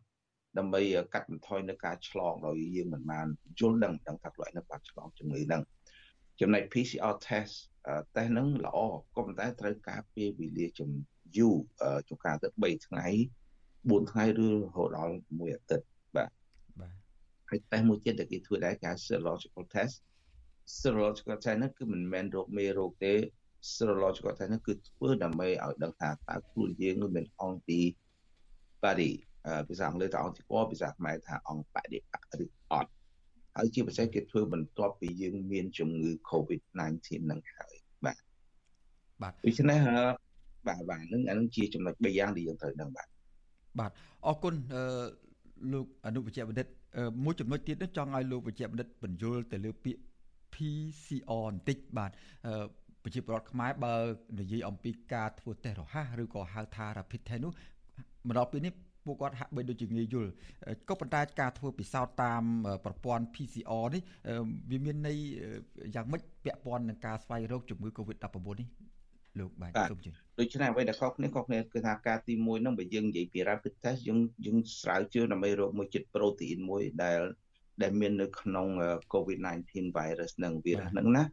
[0.57, 0.81] ដើម្បី
[1.13, 3.27] កាត់បន្ថយនៅការឆ្លងដោយយើងមិនបាន
[3.59, 5.61] យល់ដឹងដឹងថាខ្លួនឯងបានឆ្លងជំងឺហ្នឹង
[6.41, 7.53] ចំណែក PCR test
[8.15, 8.77] test ហ្នឹងល្អ
[9.15, 10.89] ក៏ប៉ុន្តែត្រូវការពេលវេលាចំ
[11.37, 11.55] យូរ
[12.07, 13.07] ជួនកាលទៅ3ថ្ងៃ
[13.59, 16.29] 4ថ្ងៃឬរហូតដល់មួយអាទិត្យបាទ
[16.79, 16.95] បាទ
[17.49, 19.95] ហើយតេស្តមួយទៀតដែលគេធ្វើដែរគេហៅ serological test
[20.79, 23.13] serological test ហ្នឹងគឺមិនមែនរោគមេរោគទេ
[23.75, 27.81] serological test ហ្នឹងគឺធ្វើដើម្បីឲ្យដឹងថាតើខ្លួនយើងនឹងមានអង្គទី
[28.83, 29.11] body
[29.69, 32.91] ភាសាអង់គ្លេសថាអង្គទីពណ៌ភាសាខ្មែរថាអង្គបដិបកឬអត់
[33.57, 36.79] ហើយជាពិសេសគេធ្វើបន្ទាប់ពីយើងមានជំងឺ COVID-19
[37.25, 38.17] ហ្នឹងហើយបាទ
[39.21, 39.79] បាទដូច្នេះ
[40.67, 43.07] បាទបាទនឹងអានឹងជាចំណុច3យ៉ាងដែលយើងត្រូវដឹងបាទ
[43.79, 43.91] បាទ
[44.27, 44.83] អរគុណអឺ
[45.73, 46.67] លោកអនុវិជ្ជបណ្ឌិត
[47.23, 50.01] មួយចំណុចទៀតនោះចង់ឲ្យលោកវិជ្ជបណ្ឌិតបញ្យល់ទៅលើពាក្យ
[50.53, 52.11] PCR បន្តិចបាទ
[52.47, 52.65] អឺ
[53.03, 53.93] ប្រជាពលរដ្ឋខ្មែរបើ
[54.39, 57.51] និយាយអំពីការធ្វើតេស្តរហ័សឬក៏ហៅថា rapid test នោះ
[58.27, 58.73] មកដល់ពេលនេះ
[59.05, 60.29] ពួកគាត់ហាក់បីដូចជាងាយយល់
[60.89, 62.43] ក៏ប៉ុន្តែការធ្វើពិសោធន៍តាម
[62.85, 64.01] ប្រព័ន្ធ PCR នេះ
[64.71, 65.17] វាមានន័យ
[65.95, 68.67] យ៉ាងម៉េចពាក់ព័ន្ធនឹងការស្វែងរកជំងឺ Covid-19 នេះ
[69.39, 77.19] លោកបាទសូមជឿដូច្នេះអ្វីដែលខុសគ្នាខុសគ្នាគឺថាការទី1ហ្នឹងបើយើងនិយាយពី rapid test យើងយើងស្រាវជ្រាវដើម្បីរកមួយចិត្ត protein មួយដែល
[77.81, 78.67] ដែលមាននៅក្នុង
[79.13, 81.23] COVID-19 virus នឹងវីរុសហ្នឹងណា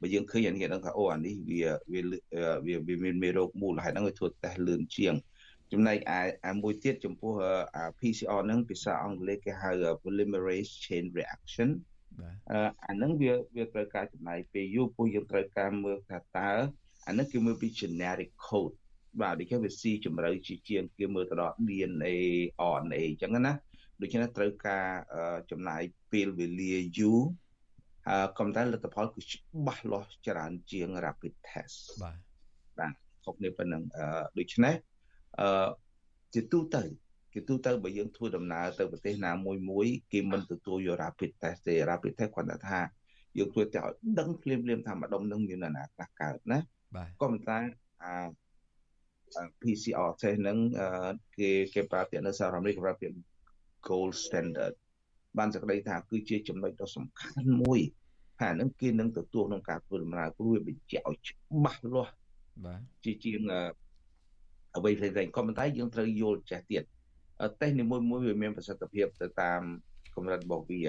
[0.00, 5.14] បើយើងឃើញអានេះដឹងថាអូអានេះវាវាវាមានមេរោគមូលហេតុហ្នឹងវាធ្វើតេស្តលឿនជាង
[5.72, 5.98] ចំណែក
[6.50, 7.32] ឯមួយទៀតចំពោះ
[8.00, 9.70] PCR ហ្នឹងភាសាអង់គ្លេសគេហៅ
[10.02, 11.70] polymerase chain reaction
[12.20, 12.36] បាទ
[12.86, 16.52] អាហ្នឹងវាវាត្រូវការចំណាយពេលយូរព្រោះយើងត្រូវការមើលថាតើ
[17.06, 18.74] អានេះគេមើលពី generic code
[19.20, 22.16] បាទដូចគេវាស៊ីជម្រៅជាជាងគេមើលទៅដល់ DNA
[22.74, 23.52] RNA អញ្ចឹងណា
[24.02, 24.86] ដូច្នេះត្រូវការ
[25.50, 25.82] ចំណាយ
[26.12, 27.20] ពេលវេលាយូរ
[28.08, 32.16] អឺកំតែលទ្ធផលគឺច្បាស់លាស់ច្រើនជាង rapid test បាទ
[32.78, 34.04] បាទខុសគ្នាប៉ុណ្ណឹងអឺ
[34.38, 34.74] ដូច្នេះ
[35.40, 35.68] អឺ
[36.34, 36.82] ជាទូទៅ
[37.34, 42.80] គេទូទៅបើយើងធ្វើដំណើរទៅប្រទេសណាមួយមួយគេមិនទទួលយក rapid test ទេ rapid test គាត់ថា
[43.38, 46.58] យើងធ្វើតែឲ្យដឹងភ្លាមៗថាម្ដុំនឹងមានអាណាខ្លះកើតណា
[46.96, 47.58] បាទក៏ប៉ុន្តែ
[48.04, 48.14] អា
[49.62, 50.58] PCR test ហ្នឹង
[51.38, 53.16] គេគេប្រើពាក្យនៅសហរដ្ឋអាមេរិកគេប្រើពាក្យ
[53.88, 54.74] gold standard
[55.38, 57.80] បានសេចក្តីថាគឺជាចំណុចដ៏សំខាន់មួយ
[58.40, 62.12] ហើយហ្នឹងគេនឹងទទួលក្នុងការធ្វើដំណើរព្រោះវាបញ្ជាក់ឲ្យច្បាស់លាស់
[62.64, 63.40] បាទជាជាង
[64.76, 66.82] អ្វីផ្សេងៗក៏ប៉ុន្តែយើងត្រូវយល់ចេះទៀត
[67.60, 69.62] តេស្តនីមួយមួយវាមានប្រសិទ្ធភាពទៅតាម
[70.16, 70.82] កម្រិតរបស់វា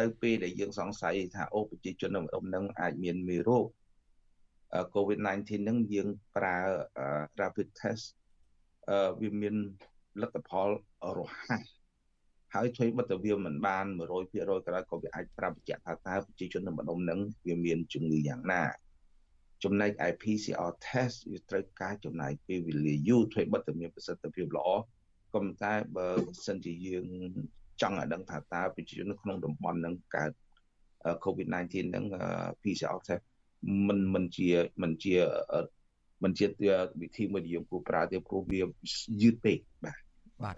[0.00, 3.66] នៅពេលដែលយើងសង្ស័យថាអូប្រជាជននៅម្ដុំហ្នឹងអាចមានមេរោគ
[4.94, 6.58] COVID-19 ហ្នឹងយើងប្រើ
[7.40, 8.04] rapid test
[9.20, 9.56] វាមាន
[10.20, 10.68] លទ្ធផល
[11.18, 11.62] រហ័ស
[12.54, 18.62] ហើយជួយបិទទៅវាមិនបាន100%ក៏ដោយក៏វាអាចប្រាប់បញ្ជាក់ថាតើប្រជាជននៅម្ដុំហ្នឹងវាមានជំងឺយ៉ាងណា
[19.64, 24.78] ចំណែកឯ PCR test វាត្រូវការចំណាយពេលវេលាយូរធ្វើបិទទៅមានប្រសិទ្ធភាពល្អក៏
[25.34, 26.08] ប៉ុន្តែបើ
[26.46, 27.06] សិនជាយើង
[27.82, 30.32] ចង់ឲ្យដឹងថាតើប្រជាជននៅក្នុងតំបន់ហ្នឹងកើត
[31.24, 31.54] COVID-19
[31.90, 32.04] ហ្នឹង
[32.62, 33.24] PCR test
[33.88, 34.48] មិនមិនជា
[34.82, 35.14] មិនជា
[36.22, 36.46] មិនជា
[37.02, 38.60] វិធីមួយដែលយើងគួរប្រើទេព្រោះវា
[39.22, 39.98] យឺតពេកបាទ
[40.44, 40.56] បាទ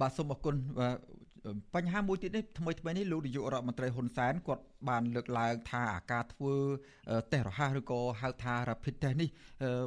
[0.00, 0.80] បាទសូមអរគុណប
[1.82, 6.54] ញ្ហាមួយទៀតនេះថ្មីថ្មីនេះលោកនាយករដ្ឋមន្ត្រីហ៊ុនសែនគាត់បានលើកឡើងថាអាការធ្វើ
[7.32, 9.28] តេស្តរហ័សឬក៏ហៅថា rapid test នេះ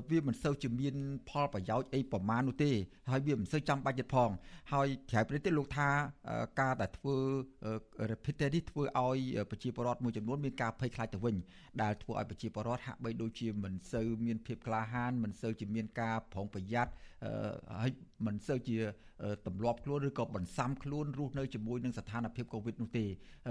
[0.10, 0.95] វាមិនសូវជាមាន
[1.30, 2.72] ផលប្រយោជន៍អីប្រមាណនោះទេ
[3.12, 4.30] ហើយវាមិនសូវចាំបាច់ទៀតផង
[4.74, 5.89] ហើយក្រៅពីនេះលោកថា
[6.62, 7.15] ការដែលធ្វើ
[8.12, 9.19] rapid test នេះធ្វើឲ្យ
[9.50, 11.36] ប្រជាពលរដ្ឋមួយចំនួនមានការភ័យខ្លាចទៅវិញ
[11.82, 16.91] ដែលធ្វើឲ្យប្រជាពលរដ្ឋហាក់បីដូចជាមិនសូវមានភាពក្លាហានមិនសូវជាមានការប្រុងប្រយ័ត្ន
[17.79, 17.91] ហើយ
[18.25, 18.77] មិនសូវជា
[19.47, 23.05] ទម្លាប់ខ្លួនឬក៏បន្សាំខ្លួនរស់នៅជាមួយនឹងស្ថានភាពកូវីដនោះទេ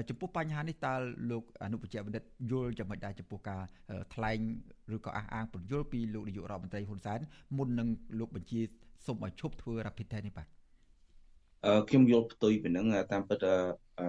[0.09, 0.94] ចំពោះបញ្ហានេះតើ
[1.31, 3.62] លោកអនុបញ្ជាបណ្ឌិតយល់យ៉ាងម៉េចដែរចំពោះការ
[4.14, 4.38] ថ្លែង
[4.96, 7.20] ឬក៏អះអាងពន្យល់ពីលោកនាយករដ្ឋមន្ត្រីហ៊ុនសែន
[7.57, 8.61] មុននឹងលោកបញ្ជា
[9.07, 10.48] សូមឲ្យឈប់ធ្វើ rapid test នេះបាទ
[11.66, 13.44] អឺខ្ញុំយល់ផ្ទុយពីនឹងតាមពិត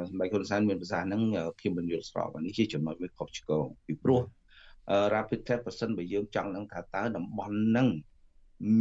[0.09, 1.21] សម្ដេចហ៊ុនសែនមានប្រសាសន៍ហ្នឹង
[1.59, 4.21] ខ្ញុំមិនយល់ស្របនេះជាចំណុចមួយខុសឆ្គងពីព្រោះ
[5.13, 7.89] rapid test បើសិនបើយើងចង់នឹងថាតើតំបន់ហ្នឹង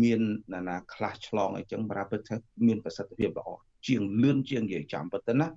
[0.03, 0.21] មាន
[0.55, 3.49] ណានាខ្លះឆ្លងអីចឹង rapid test មានប្រសិទ្ធភាពល្អ
[3.87, 5.49] ជាងលឿនជាងនិយាយចំប៉ុន្តែណា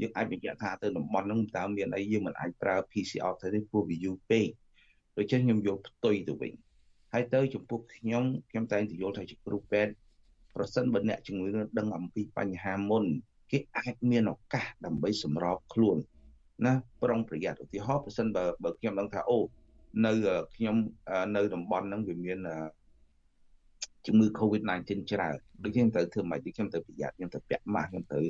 [0.00, 4.46] យើងអាចបញ្ជាក់ថាទៅតំបន់ហ្នឹងតើមានអីយើងមិនអាចប្រើ PCR ទៅទេព្រោះវាយូរពេក
[5.18, 6.52] ដូច្នេះខ្ញុំយកផ្ទុយទៅវិញ
[7.12, 9.92] ហើយទៅចំពោះខ្ញុំខ្ញុំតែងតែយល់ថាជាគ្រូពេទ្យ
[10.54, 13.04] ប្រសិនបើអ្នកជំងឺដឹងអំពីបញ្ហាមុន
[13.50, 15.96] គេអាចមានឱកាសដើម្បីសម្របខ្លួន
[16.66, 19.38] ណាប្រុងប្រយ័ត្នឧទាហរណ៍ប្រសិនបើបើខ្ញុំដឹងថាអូ
[20.06, 20.12] នៅ
[20.54, 20.76] ខ្ញុំ
[21.36, 22.38] នៅតំបន់ហ្នឹងវាមាន
[24.06, 28.24] ជំងឺ Covid-19 ច្រើនដូចខ្ញុំត្រូវធ្វើម៉េចខ្ញុំត្រូវប្រយ័ត្នខ្ញុំត្រូវពាក់ម៉ាស់ខ្ញុំត្រូវ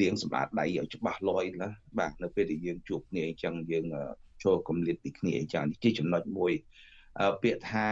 [0.00, 3.84] លាងសម្អាតដៃឲ្យច្បាស់លាស់ណាបាទនៅពេលដែលយើងជួបគ្នាអញ្ចឹងយើង
[4.44, 6.52] ចូលគម្លាតពីគ្នាអញ្ចឹងនេះជាចំណុចមួយ
[7.42, 7.86] ពាក្យថា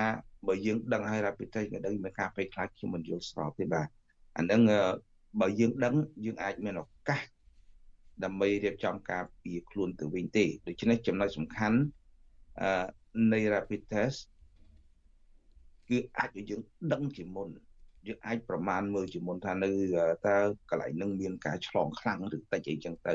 [0.48, 3.88] បើយើងដឹងហើយ rapid test ក៏ដឹងមានការភ័យខ្លាចខ្ញុំមិនយល់ស្របទេបាទ
[4.36, 4.60] អាហ្នឹង
[5.40, 7.22] បើយើងដឹងយើងអាចមានឱកាស
[8.24, 11.78] ដើម្បីរៀបចំការពារខ្លួនទៅវិញទេដូច្នេះចំណុចសំខាន់
[13.32, 14.18] នៃ rapid test
[15.92, 16.60] គឺអាចឲ្យយើង
[16.92, 17.48] ដឹងជាមុន
[18.06, 19.70] យើងអាចប្រមាណមើលជាមុនថានៅ
[20.26, 20.36] តើ
[20.70, 23.14] កន្លែងនឹងមានការឆ្លងខ្លាំងឬតិចអីចឹងទៅ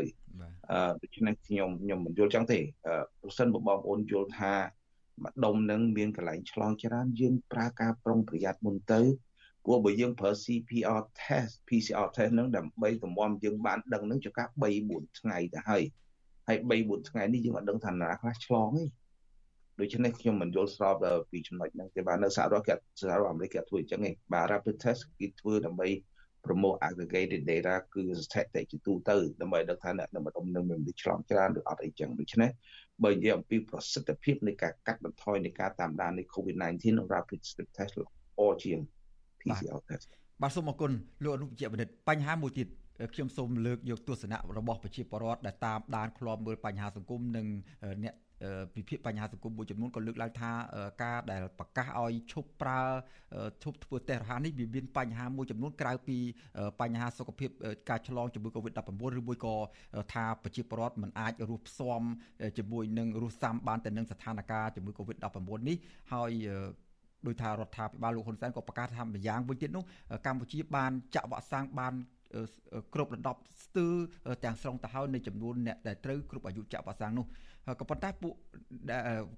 [0.72, 2.60] អឺដូច្នេះខ្ញុំខ្ញុំមិនយល់ចឹងទេ
[3.22, 4.54] ប្រសិនបើបងប្អូនយល់ថា
[5.26, 9.02] ម្ដុំនឹងមានកន្លែងឆ្លងច្រើនយើងប្រើការប្រុងប្រយ័ត្នមុនទៅ
[9.64, 15.84] ព្រោះបើយើងប្រើ CPR test PCR test នឹងដើម្បីតម្រាំយើងបានដឹងនឹងចុះការ3 4ថ្ងៃទៅហើយ
[16.48, 18.84] ហើយ3 4ថ្ងៃនេះយើងអត់ដឹងថាណាខ្លះឆ្លងទេ
[19.80, 25.88] ដូច្នេះខ្ញុំមិនយល់ស្របពីចំណុចហ្នឹងទេបាទនៅសហរដ្ឋគេសហរដ្ឋអាមេរិកគេធ្វើអញ្ចឹងឯងបាទ rapid test គេធ្វើដើម្បី
[26.46, 32.50] promote aggregated data គឺស្ថិតិជាទូទៅដើម្បីដឹងថាអ្នកនៅម្ដុំនឹងមានវិឆ្លងច្រើនឬអត់អីចឹងដូច្នេះ
[33.04, 37.40] បើនិយាយអំពីប្រសិទ្ធភាពនៃការកាត់បន្ថយនៃការតាមដាននៃ COVID-19 rapid
[37.78, 38.80] test ល្អជាង
[39.42, 40.08] PCR test
[40.42, 40.92] បាទសូមអរគុណ
[41.24, 42.68] លោកអនុវិជ្ជបណ្ឌិតបញ្ហាមួយទៀត
[43.14, 47.48] ខ្ញុំសូមលើកយកទស្សនៈរបស់ប្រជាពលរដ្ឋដែលតាមដានឃ្លាំមើលបញ្ហាសង្គមនិង
[48.04, 48.14] អ្នក
[48.76, 50.52] ពិភាក្សាបញ្ហាសង្គមមួយចំនួនក៏លើកឡើងថា
[51.04, 52.82] ការដែលប្រកាសឲ្យឈប់ប្រើ
[53.64, 56.18] ឈប់ធ្វើតេស្តរហ័សនេះវាមានបញ្ហាមួយចំនួនក្រៅពី
[56.82, 57.50] បញ្ហាសុខភាព
[57.90, 59.56] ការឆ្លងជំងឺ Covid-19 ឬមួយក៏
[60.14, 62.02] ថាប្រជាពលរដ្ឋមិនអាចរស់ផ្សំ
[62.58, 65.78] ជាមួយនឹងរស់សាំបានទៅនឹងស្ថានភាពជំងឺ Covid-19 នេះ
[66.14, 66.32] ហើយ
[67.28, 69.84] ដោយថារដ្ឋាភិបាលលោកហ៊ុនសែនក៏ប្រកាសថាម្យ៉ាងវិញទៀតនោះ
[70.26, 71.94] កម្ពុជាបានចាក់វ៉ាក់សាំងបាន
[72.94, 73.94] គ្រប់រំដប់ស្ទើរ
[74.44, 77.26] ទាំងស្រុងទៅហើយនៃចំនួនអ្នកដែលត្រូវគ្រប់អាយុចាក់វ៉ាក់សាំងនោះ
[77.80, 78.34] ក៏ប៉ុន្តែពួក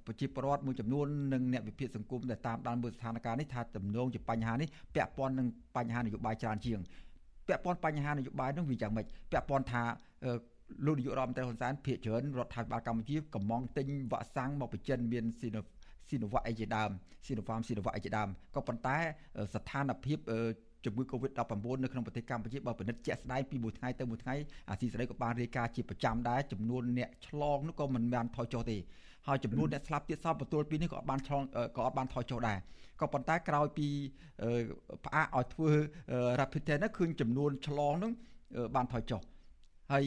[0.06, 6.80] ប្រជាពលរដ្ឋមួយចំនួននិងអ្នកវិភាគសង្គមដែលតាមដានមើលស្ថានភាពនេះថាទំនងជាបញ្ហានេះពាក់ព័ន្ធនឹងបញ្ហានយោបាយច្រើនជាង
[7.48, 9.84] ពាក់ព័ន្ធបញ្ហានយោបាយនោះវាយ៉ាងម៉េចពាក់ព័ន្ធថា
[10.86, 15.62] លោកនាយករដ្ឋមន្ត្រីហ៊ុនសែនភាគច្រើនរដ្ឋាភិបាលកម្ពុជាកំងទិញវ៉ាក់សាំងមកបញ្ចិនមានស៊ីណូ
[16.10, 16.90] ស៊ីណូវ៉ាក់អីជាដើម
[17.26, 18.98] ស៊ីណូវ៉ាមស៊ីណូវ៉ាក់អីជាដើមក៏ប៉ុន្តែ
[19.54, 20.18] ស្ថានភាព
[20.86, 24.36] ជំងឺ Covid-19 នៅក្នុងប្រទេសកម្ពុជាបើពិនិត្យជាក់ស្ដែងពីមួយថ្ងៃទៅមួយថ្ងៃ
[24.70, 28.78] អាស៊ីសេរីក៏បានរាយការណ៍ជាប្រចាំដែរចំនួនអ្នកឆ្លងនោះក៏មិនបានថយចុះទេ
[29.28, 31.44] ហើយចំនួនអ្នកស្លាប់ទៀតសោះបន្ទាល់ពីនេះក៏អត់បានឆ្លង
[31.78, 32.58] ក៏អត់បានថយចុះដែរ
[33.02, 33.88] ក៏ប៉ុន្តែក្រោយពី
[35.06, 35.70] ផ្អាកឲ្យធ្វើ
[36.40, 38.12] rapid test នោះឃើញចំនួនឆ្លងនោះ
[38.76, 39.22] បានថយចុះ
[39.92, 40.04] ហើយ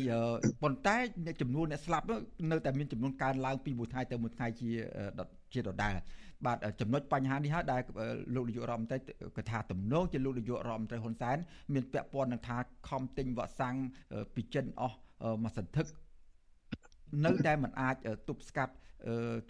[0.62, 0.96] ប៉ុន្តែ
[1.40, 2.18] ចំនួនអ្នកស្លាប់នោះ
[2.50, 4.70] នៅតែមានចំនួនកើនឡើងពីមួយថ្ងៃទៅមួយថ្ងៃជា
[5.52, 5.92] ជាដដែល
[6.46, 7.80] បាទចំណុចបញ្ហានេះហើយដែល
[8.34, 8.98] លោកនាយករដ្ឋមន្ត្រី
[9.36, 11.36] គាត់ថាទំនោរជាលោកនាយករដ្ឋមន្ត្រីហ៊ុនសែន
[11.74, 12.56] មានពាក់ព័ន្ធនឹងថា
[12.88, 13.76] ខំទិញវ៉ាក់សាំង
[14.34, 14.96] ពីចិនអស់
[15.42, 15.86] មួយសន្ធឹក
[17.24, 17.96] នៅតែមិនអាច
[18.28, 18.74] ទប់ស្កាត់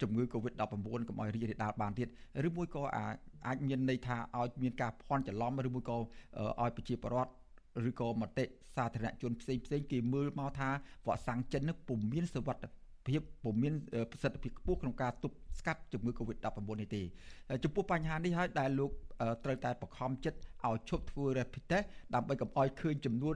[0.01, 0.61] ជំងឺ Covid-19
[1.07, 2.07] កុំឲ្យរីករាលដាលបានទៀត
[2.47, 2.81] ឬមួយក៏
[3.47, 7.31] អាចមានន័យថាឲ្យមានការភ័ន្តច្រឡំឬមួយក៏ឲ្យប្រជាពលរដ្ឋ
[7.89, 10.69] ឬក៏មតិសាធារណជនផ្សេងផ្សេងគេមើលមកថា
[11.07, 13.73] វ៉ាក់សាំងចិននេះពុំមានសុវត្ថិ ភាពពុំមាន
[14.11, 16.47] ប្រសិទ្ធភាពខ្ពស់ក្នុងការទប់ស្កាត់ជំងឺ Covid-19
[16.81, 17.01] នេះទេ
[17.63, 18.91] ចំពោះបញ្ហានេះហើយដែលលោក
[19.45, 21.85] ត្រូវតែបង្ខំចិត្តឲ្យឈប់ធ្វើ rapid test
[22.15, 23.35] ដើម្បីកុំឲ្យឃើញចំនួន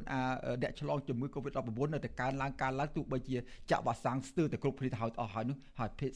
[0.61, 3.37] អ្នកឆ្លងជំងឺ Covid-19 នៅតែកើនឡើងកើនឡើងទោះបីជា
[3.71, 6.11] ចាក់វ៉ាក់សាំងស្ទើរតែគ្រប់គ្នាទៅហើយអស់ហើយនោះហើយភាគ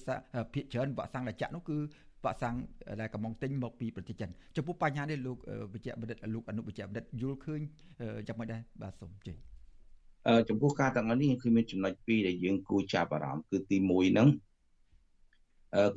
[0.53, 1.77] ភាគច្រើនវ៉ាក់សាំងដែលចាក់នោះគឺ
[2.25, 2.55] វ៉ាក់សាំង
[3.01, 5.37] ដែលកំពុងទិញមកពីប្រទេសចិនចំពោះបញ្ហានេះលោក
[5.73, 7.61] វិជ្ជបណ្ឌិតលោកអនុវិជ្ជបណ្ឌិតយល់ឃើញ
[8.27, 9.50] យ៉ាងម៉េចដែរបាទសូមជឿ
[10.49, 14.29] ចំពោះការទាំងនេះគឺមានចំណុចពីរដែលយើងគួរចាប់អារម្មណ៍គឺទី1ហ្នឹង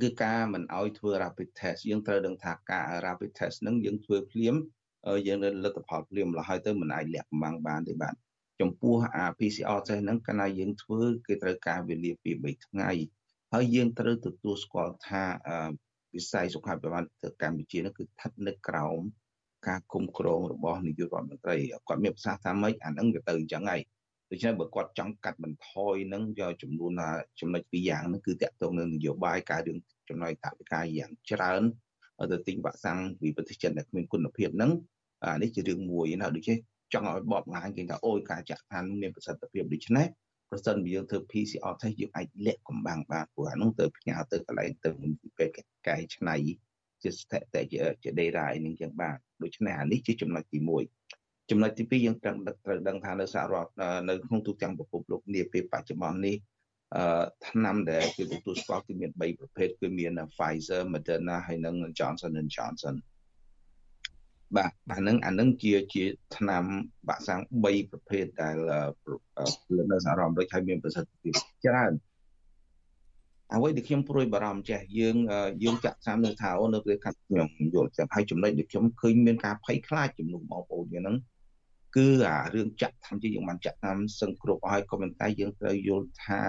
[0.01, 4.55] គឺការមិនអោយធ្វើ rapid test យើងត្រូវដឹងថាការ rapid test ហ្នឹងយើងធ្វើភ្លាម
[5.27, 8.15] យើងនៅលទ្ធផលភ្លាមហើយទៅមិនអាចលាក់កំបាំងបានទេបាទ
[8.61, 12.91] ចំពោះអា PCR test ហ្នឹងកាលណាយើងធ្វើគេត្រូវការវេលាពី3ថ្ងៃ
[13.53, 15.23] ហើយយើងត្រូវទទួលស្គាល់ថា
[16.15, 17.03] វិស័យសុខាភិបាល
[17.41, 18.99] កម្ពុជានោះគឺស្ថិតនៅក្រោម
[19.67, 21.55] ការគ្រប់គ្រងរបស់នាយករដ្ឋមន្ត្រី
[21.87, 23.81] គាត់មានប្រសាសន៍ថាម៉េចអាហ្នឹងវាទៅអញ្ចឹងហើយ
[24.35, 26.91] ដូច្នេះបើគាត់ចង់កាត់បន្ថយនឹងយកចំនួន
[27.39, 29.77] ចំណុចពីរយ៉ាងហ្នឹងគឺតាក់ទងនឹងនយោបាយការរឿង
[30.09, 31.61] ចំណាយថវិកាយ៉ាងច្រើន
[32.31, 34.71] ទៅទិញវ៉ាក់សាំងពីប្រទេសចិនដែលគ្មានគុណភាពហ្នឹង
[35.23, 36.57] អានេះជារឿងមួយណាដូច្នេះ
[36.93, 40.05] ចង់ឲ្យបបងាយគេថាអូយការចាក់ឋានមានប្រសិទ្ធភាពដូច្នេះ
[40.51, 44.89] ប្រសិនបើយើងធ្វើ PCR test យើងអាចលាក់កំបាំងបានព្រោះអានោះទៅផ្ញើទៅកន្លែងទៅ
[45.37, 46.35] ពេទ្យកែច្នៃ
[47.03, 47.61] ជាស្ថិតិ
[48.03, 53.71] ជា data អីនឹងចឹងបានដូច្នេះអានេះជាចំណុចទី1 ចំណុចទី2យើងត្រូវត្រូវដឹងថានៅសហរដ្ឋ
[54.09, 56.35] នៅក្នុងទូទាំងពិភពលោកនាពេលបច្ចុប្បន្ននេះ
[56.95, 62.95] អឺថ្នាំដែលគេទទួលស្គាល់គឺមាន3ប្រភេទគឺមាន Pfizer, Moderna ហើយនិង Johnson Johnson
[64.55, 66.03] បាទអានឹងអានឹងជាជា
[66.37, 66.63] ថ្នាំ
[67.07, 68.55] វ៉ាក់សាំង3ប្រភេទដែល
[69.65, 71.33] ផលិតនៅសហរដ្ឋអាមេរិកហើយមានប្រសិទ្ធភាព
[71.65, 71.93] ច្រើន
[73.53, 75.17] អ្វីដែលខ្ញុំព្រួយបារម្ភចេះយើង
[75.63, 81.17] យើងចាក់សាមនៅថាអូនៅពេលខាត់ខ្ញុំយល់ចាំហើយចំណុចដែលខ្ញុំឃើញមានការភ័យខ្លាចចំនួនបងប្អូនយើងហ្នឹង
[81.95, 86.41] គឺអារឿងចាក់តាមជាយើងបានចាក់តាមសឹងគ្រប់ហើយក៏ប៉ុន្តែយើងត្រូវយល់ថា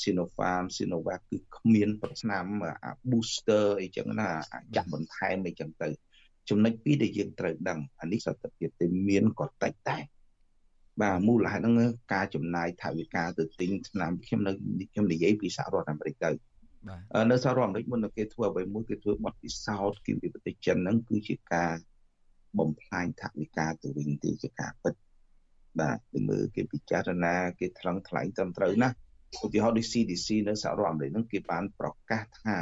[0.00, 2.44] Sinopharm Sinovac គឺគ្មានប្រឆ្នាំ
[2.84, 4.30] អា booster អីចឹងណា
[4.76, 5.88] ចាក់បន្ថែមអីចឹងទៅ
[6.48, 10.02] ចំណុចពីរដែលយើងត្រូវដឹងអានេះសត្វភាពទៅមានក៏តិចដែរ
[11.02, 14.52] បាទមូលហេតុហ្នឹងការចំណាយថវិកាទៅទិញឆ្នាំខ្ញុំនៅ
[14.92, 16.30] ខ្ញុំនិយាយពីសហរដ្ឋអាមេរិកទៅ
[16.88, 21.72] បាទនៅសហរដ្ឋអាមេរិកមុនគេធ្វើអ្វីមួយគេធ្វើបទពិសោធន៍គេពីប្រទេសចិនហ្នឹងគឺជាការ
[22.58, 24.94] បំផ្លាញថវិកាទៅវិញទីជាការពិត
[25.80, 28.88] បាទទៅមើលគេពិចារណាគេថ្លឹងថ្លែងត្រឹមត្រូវណា
[29.42, 32.56] ឧទាហរណ៍ដូច CDC នៅសហរដ្ឋអាមេរិកហ្នឹងគេបានប្រកាសថា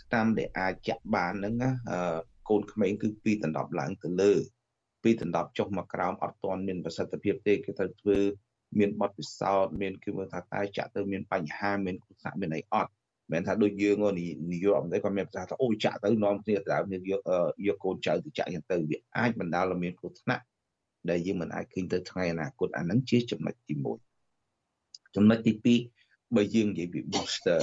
[0.00, 1.70] ស្តាមដែលអាចចាក់បានហ្នឹងណា
[2.48, 4.32] កូនក្មេងគឺពីដណ្ដប់ឡើងទៅលើ
[5.02, 8.18] ពីដណ្ដប់ចុះមកក្រោមអត់ទាន់មានប្រសិទ្ធភាពទេគេត្រូវធ្វើ
[8.78, 12.90] មានបទពិសោធន៍មានគឺមើលថាតើចាក់ទៅមានបញ្ហាមានគ្រោះថ្នាក់មានអីអត់
[13.32, 13.96] មិនថាដូចយើង
[14.52, 17.20] នាយកអមតែគាត់មានប្រសាសន៍ថាអូចាក់ទៅនាំគ្នាទៅយើងយក
[17.66, 20.44] យកកូនចៅទៅចាក់យ៉ាងទៅវាអាចបណ្ដាលឲ្យមានគ្រោះថ្នាក់
[21.10, 23.74] ដែលយើងមិនអាចឃើញទៅថ្ងៃអនាគតអានឹងជាចំណុចទី
[24.44, 25.52] 1ចំណុចទី
[25.98, 27.60] 2បើយើងនិយាយពី booster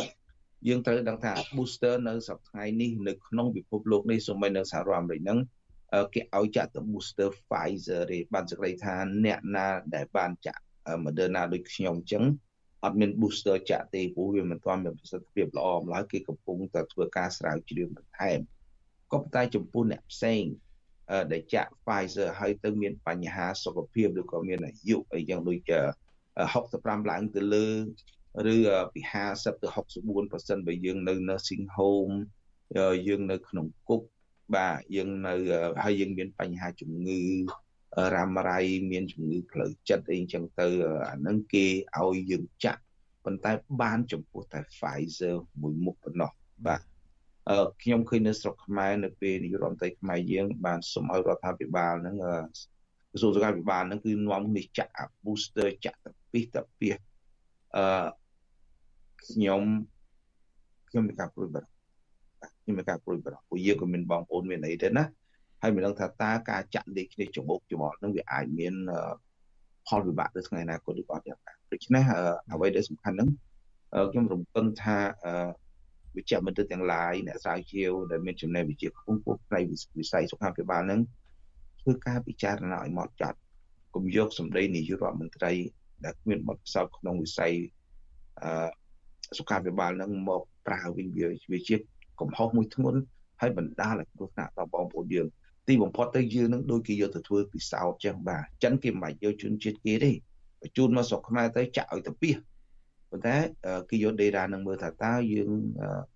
[0.67, 5.39] យើងត្រូវដឹងថា booster នៅសប្តាហ៍នេះនៅក្នុងពិភពលោកនេះសូម្បីនៅសហរដ្ឋអាមេរិកហ្នឹង
[6.13, 10.61] គេឲ្យចាក់ទៅ booster Pfizer ទេបានសេចក្តីថាអ្នកណាដែលបានចាក់
[11.05, 12.23] Moderna ដូចខ្ញុំអញ្ចឹង
[12.83, 18.39] អត់មាន booster ចាក់ទេព្រោះវាមិនទាន់មានប្រសិទ្ធភាពល្អម្ល៉េះគេកំពុងតែធ្វើការស្រាវជ្រាវបន្ថែម
[19.13, 20.43] ក៏ប៉ុន្តែចំពោះអ្នកផ្សេង
[21.31, 25.71] ដែលចាក់ Pfizer ហើយទៅមានបញ្ហាសុខភាពឬក៏មានអាយុអីយ៉ាងដូច
[26.35, 27.67] 65ឡើងទៅលើ
[28.53, 28.55] ឬ
[28.93, 29.67] ពី50ទៅ
[30.17, 32.15] 64%បើយើងនៅ nursing home
[33.07, 34.01] យើងនៅក្នុងគុក
[34.55, 35.33] បាទយើងនៅ
[35.83, 37.21] ហើយយើងមានបញ្ហាជំងឺ
[38.15, 38.59] រ៉ាំរ៉ៃ
[38.91, 40.67] មានជំងឺផ្លូវចិត្តអីចឹងទៅ
[41.09, 41.65] អានឹងគេ
[42.01, 42.81] ឲ្យយើងចាក់
[43.25, 46.31] ប៉ុន្តែបានចំពោះតែ Pfizer មួយមុខប៉ុណ្ណោះ
[46.67, 46.81] បាទ
[47.49, 56.87] អឺខ្ញុំឃើញនៅស្រុកខ្មែរនៅពេលនាយករដ្ឋមន្ត្រីខ្មែរយើងបានសុំឲ្យរដ្ឋាភិបាលហ្នឹងក្រសួងសុខាភិបាលហ្នឹងគឺនាំនេះចាក់ booster ចាក់ទៅពីទៅពី
[57.75, 58.05] អឺ
[59.27, 59.61] ខ្ញុំ
[60.89, 61.71] ខ្ញុំមានការព្រួយបារម្ភ
[62.61, 65.03] ខ្ញុំមានការព្រួយបារម្ភព្រោះយើងក៏មានបងប្អូនមានអីដែរណា
[65.61, 68.73] ហើយមិនដឹងថាតើការចាក់លេខគ្នាច្បុកច្បល់នឹងវាអាចមាន
[69.87, 72.03] ផលវិបាកទៅថ្ងៃអនាគតឬក៏អត់យ៉ាងណាដូច្នេះ
[72.53, 73.29] អ្វីដែលសំខាន់ហ្នឹង
[74.11, 74.97] ខ្ញុំរំពឹងថា
[76.15, 79.63] វិជ្ជបណ្ឌិតទាំងឡាយអ្នកស្រាវជ្រាវដែលមានចំណេះវិជ្ជាខ្ពង់ខ្ពស់ផ្នែក
[79.99, 81.01] វិស័យសុខាភិបាលហ្នឹង
[81.81, 83.37] ធ្វើការពិចារណាឲ្យមកចាត់
[83.95, 85.51] កុំយកសម្ដីនាយករដ្ឋមន្ត្រី
[86.05, 87.53] ដែលគ្មានបទពិសោធន៍ក្នុងវិស័យ
[88.41, 88.69] អឺ
[89.37, 91.75] សុខាភិបាលនឹងមកប្រើវិញវាវាជា
[92.19, 92.99] កំហុសមួយធ្ងន់
[93.41, 95.27] ហើយបណ្ដាលឲ្យគ្រោះថ្នាក់ដល់បងប្អូនយើង
[95.69, 100.11] ទីបំផុតទៅយើងនឹងដូចគេយកទៅធ្វើពិសោធន៍ចឹងបាទចិនគេមិនបាច់យកជនជាតិគេទេ
[100.61, 102.29] បញ្ជូនមកស្រុកខ្មែរទៅចាក់ឲ្យទៅពី
[103.09, 103.35] ប៉ុន្តែ
[103.89, 105.49] គេយក data នឹងមើលថាតើយើង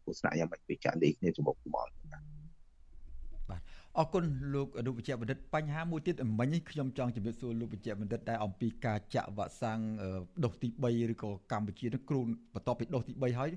[0.01, 2.02] គ្រោះថ្នាក់យ៉ាងម៉េចពីចាក់លេខគ្នាច្បុកច្បល់បាទបាទ
[3.99, 9.79] អរគុណលោកអនុវិជ្ជបណ្ឌិតបញ្ហាមួយទៀតមិញនេះខ្ញុំចង់ជម្រាបសួរលោកវិជ្ជបណ្ឌិតដែរអំពីការចាក់វ៉ាក់សាំង
[10.43, 13.49] ដូសទី3ឬក៏កម្ពុជានឹងគ្រោងបន្ទាប់ពីដូសទី3ហើយ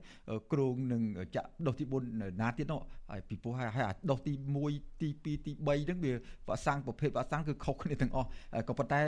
[0.52, 1.02] គ្រោងនឹង
[1.36, 4.32] ចាក់ដូសទី4ណាទៀតនោះហើយពីព្រោះហើយអាដូសទី
[4.66, 6.12] 1ទី2ទី3ហ្នឹងវា
[6.46, 8.28] វ៉ាក់សាំងប្រភេទវ៉ាក់សាំងគឺខុសគ្នាទាំងអស់
[8.68, 9.00] ក៏ប៉ុន្តែ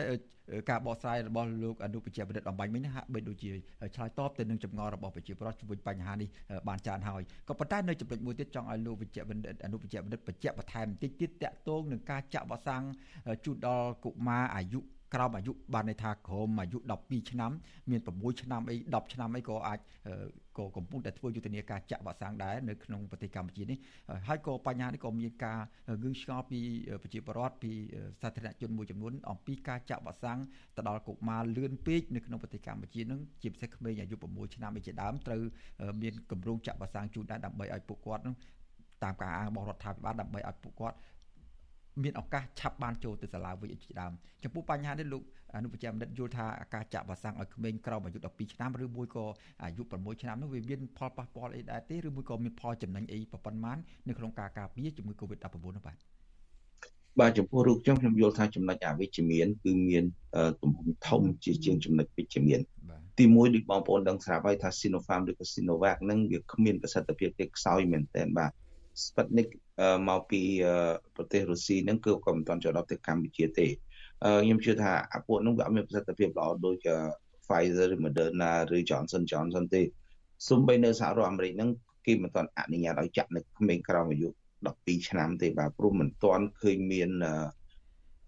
[0.70, 3.50] ការបកស្រាយរបស់លោកអនុប្រជាបណ្ឌិតអំបញ្ញមិញហាក់បីដូចជា
[3.94, 6.28] ឆ្លើយតបទៅនឹងចម្ងល់របស់ប្រជាពលរដ្ឋជំវិញបញ្ហានេះ
[6.68, 12.82] បានច្រើនហើយក៏ប៉ុន្តែនៅចំណុចមួយទៀតចង់ឲ្យលោកវិជ្ជបណ្ឌិតអនុប្រជាបណ្ឌិតបញ្ជាក់បន្ថែមបន្តិចទៀតតកតងនឹងការចាក់វ៉ាក់សាំង
[13.44, 14.80] ជូនដល់កុមារអាយុ
[15.14, 17.52] ក្រោមអាយុបានន័យថាក្រោមអាយុ12ឆ្នាំ
[17.90, 19.78] មាន6ឆ្នាំអី10ឆ្នាំអីក៏អាច
[20.58, 23.78] ក៏កំពុងតែធ្វើយុទ្ធនាការចាក់វ៉ាក់សាំងដែរនៅក្នុងប្រទេសកម្ពុជានេះ
[24.28, 25.58] ហើយក៏បញ្ហានេះក៏មានការ
[26.02, 26.60] ងឿងឆ្ងល់ពី
[27.02, 27.72] ប្រជាពលរដ្ឋពី
[28.22, 30.38] សាធារណជនមួយចំនួនអំពីការចាក់វ៉ាក់សាំង
[30.76, 35.42] ទៅដល់កុមារលឿនពេកនៅក្នុងប្រទេសកម្ពុជានឹងជាពិសេសក្មេងអាយុ6ឆ្នាំឯជាដើមត្រូវ
[36.02, 38.36] មានគម្រោងចាក់វ៉ាក់សាំងជូនដែរដើម្បីឲ្យពួកគាត់នឹង
[39.04, 40.96] តាមការអាងរបស់រដ្ឋាភិបាលដើម្បីឲ្យពួកគាត់
[42.02, 45.22] មានឱកាសឆាប់បានចូលទៅសាលាវិទ្យាជាដើមចំពោះបញ្ហានេះលោក
[45.54, 49.24] អនុប្រចាំបណ្ឌិតយល់ថាការចាក់វ៉ាក់សាំងឲ្យក្មេងក្រោមអាយុ12ឆ្នាំឬមួយក៏
[49.62, 53.72] អាយុ6ឆ្នាំនោះវាមានផលប៉ះពាល់អីដែរទេឬមួយក៏មានផលចំណេញអីប៉ុណ្ណា
[54.08, 55.96] នៅក្នុងការការពារជំងឺ Covid-19 នោះបាទ
[57.20, 60.04] បាទចំពោះរូបខ្ញុំខ្ញុំយល់ថាចំណុចអវិជ្ជមានគឺមាន
[60.62, 62.60] ទំហំធំជាជាងចំណុចវិជ្ជមាន
[63.18, 68.52] ទីមួយដូចបងប្អូនដឹងស្រាប់ហើយថា Sinopharm ឬក៏ Sinovac ហ្នឹងវាគ្មានប្រសិទ្ធភាពទេខ្សោយមែនទែនបាទ
[69.04, 69.48] Sputnik
[70.08, 70.42] មកពី
[71.16, 73.66] ប្រទេសរុស្ស៊ីហ្នឹងគឺក៏មិនទាន់ចូលដល់ទៅកម្ពុជាទេ
[74.24, 76.76] ខ្ញុំជឿថាអាពួកហ្នឹងវាអត់មានប្រសិទ្ធភាពល្អដូច
[77.46, 79.82] Pfizer ឬ Moderna ឬ Johnson Johnson ទេ
[80.48, 81.70] សូម្បីនៅសហរដ្ឋអាមេរិកហ្នឹង
[82.06, 84.28] គេមិនទាន់អនុញ្ញាតឲ្យចាក់នៅក្មេងក្រោមអាយុ
[84.68, 87.10] 12ឆ្នាំទេបាទព្រោះមិនទាន់ឃើញមាន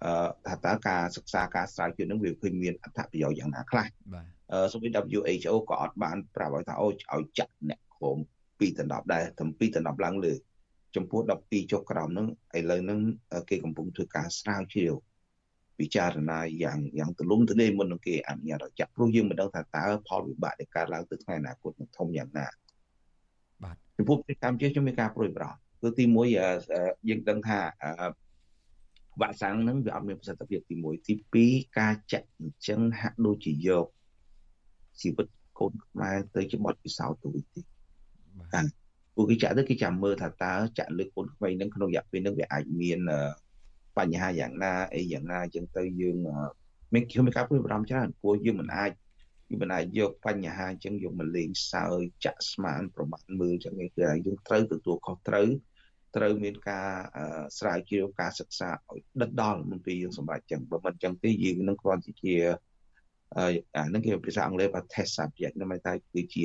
[0.04, 4.26] អឺថាតើការសិក្សាការស្រាវជ្រាវនឹងវាឃើញមានអត្ថប្រយោជន៍យ៉ាងណាខ្លះបាទ
[4.72, 8.18] សូម្បី WHO ក៏អត់បានប្រាប់ឲ្យថាអូឲ្យចាក់អ្នកក្រម
[8.60, 10.32] 2ដណ្ដប់ដែរតែ2ដណ្ដប់ឡើងលើ
[10.96, 12.26] ចំពោះ12ចុះក្រោមហ្នឹង
[12.58, 13.00] ឥឡូវហ្នឹង
[13.50, 14.94] គេកំពុងធ្វើការស្រាវជ្រាវ
[15.80, 22.46] ពិចារណាយ៉ាងយ៉ាងទូលំទូលាយមុននឹងគេអនុញ្ញាតឲ្យចាក់ព្រោះយើងមិនដឹងថាតើផលវិបាកនៃការឡើងទៅថ្ងៃអនាគតនឹងធំយ៉ាងណា
[23.62, 26.36] បាទចំពោះប្រទេសកម្ពុជាខ្ញុំមានការប្រួយបារម្ភគឺទី1
[27.08, 27.58] យើងដឹងថា
[29.20, 31.14] វ៉ាក់សាំងហ្នឹងវាអត់មានប្រសិទ្ធភាពទី1ទី
[31.44, 33.86] 2ការចាក់អញ្ចឹងហាក់ដូចជាយក
[35.00, 35.26] ជីវិត
[35.58, 37.60] កូនខ្មែរទៅជាបទពិសោធន៍ទៅវិញទេ
[38.38, 38.66] បាទ
[39.14, 43.00] ពួកគេចាក់ទៅគេចាំមើលថាតើចាក់លើកូនក្មេងនឹងក្នុងរយៈពេលនឹងវាអាចមាន
[44.00, 46.16] បញ្ហាយ៉ាងណាអីយ៉ាងណាអញ្ចឹងទៅយើង
[46.94, 48.90] មានខ្ញុំមានការព្រួយបារម្ភច្រើនព្រោះយើងមិនអាច
[49.48, 53.86] យើងមិនអាចយកបញ្ហាអញ្ចឹងយកមកលេងសើចចាក់ស្មានប្រមាថមើលអញ្ចឹងគឺ
[54.26, 55.48] យើងត្រូវទទួលខុសត្រូវ
[56.16, 56.88] ត្រូវមានការ
[57.58, 62.34] ស្រាវជ្រាវការសិក្សាឲ្យដិតដល់មុនពេលយើងសម្រេចចឹងបើមិនចឹងទេយើងនឹងគ្រាន់តែជា
[63.76, 66.44] អានឹងគេភាសាអង់គ្លេសថា test subject នោះមិនតែគឺជា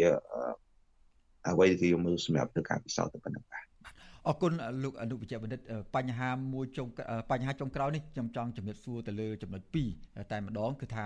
[1.50, 3.65] អ្វីដែលយើងមើលសម្រាប់ធ្វើការពិសោធន៍ទៅប៉ុណ្ណឹងបាទ
[4.28, 5.62] អរគុណលោកអនុវិជ្ជបណ្ឌិត
[5.96, 6.88] បញ្ហាមួយចុង
[7.32, 9.62] បញ្ហាចុងក្រោយនេះខ្ញុំចង់ជំរាបសួរទៅលើចំណុច
[9.98, 11.06] 2តែម្ដងគឺថា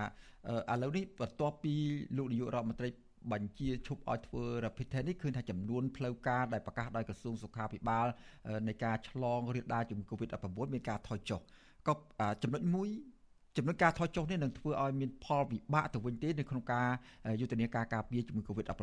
[0.72, 1.74] ឥឡូវនេះបន្ទាប់ពី
[2.16, 2.88] លោកនាយករដ្ឋមន្ត្រី
[3.32, 8.06] បញ្ជាឈប់ឲ្យធ្វើ rapid test នេះឃើញថាចំនួនផ្លូវការដែលប្រកាសដោយក្រសួងសុខាភិបាល
[8.68, 11.40] នៃការឆ្លងរាលដាលជំងឺ Covid-19 មានការថយចុះ
[11.88, 11.94] ក៏
[12.42, 12.88] ចំណុចមួយ
[13.56, 16.88] ចំណុចការថយចុះនេះនឹងធ្វើឲ្យមានផលវិបាកទៅវិញទេនៅក្នុងការ
[17.40, 18.82] យុទ្ធនាការការពារជំងឺ Covid-19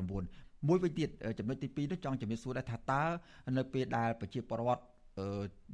[0.67, 3.03] មួយវិញទៀតចំណុចទី2នោះចង់ជំរាបសួរដែរថាតើ
[3.57, 4.83] នៅពេលដែលប្រជាពលរដ្ឋ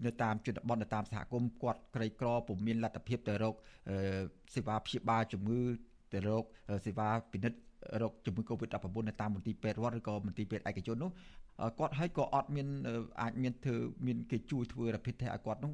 [0.06, 3.56] នៅតាមជនបទនៅតាមសហគមន៍គាត់ក្រីក្រពុំមានលទ្ធភាពទៅរក
[4.56, 5.62] សេវាព្យាបាលជំងឺ
[6.13, 6.43] ទៅរក
[6.86, 7.60] សេវាពិនិត្យ
[8.01, 11.12] រោគជំងឺ Covid-19 នៅតាមមន្ទីរពេទ្យរដ្ឋឬក៏មន្ទីរពេទ្យឯកជននោះ
[11.80, 12.67] គាត់ហើយក៏អត់មាន
[13.21, 13.76] អាចមានធ្វើ
[14.08, 15.73] មានគេជួយធ្វើ rapid test ឲ្យគាត់នោះ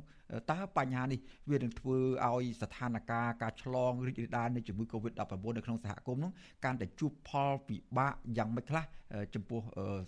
[0.51, 1.97] តើបញ្ហានេះវានឹងធ្វើ
[2.27, 3.03] ឲ្យស្ថានភាព
[3.41, 6.31] ការឆ្លងរីករាលដាលនៃជំងឺ Covid-19 នៅក្នុងសហគមន៍នោះ
[6.65, 8.83] កាន់តែជួបផលពិបាកយ៉ាងម៉េចខ្លះ
[9.33, 9.59] ចំពោះ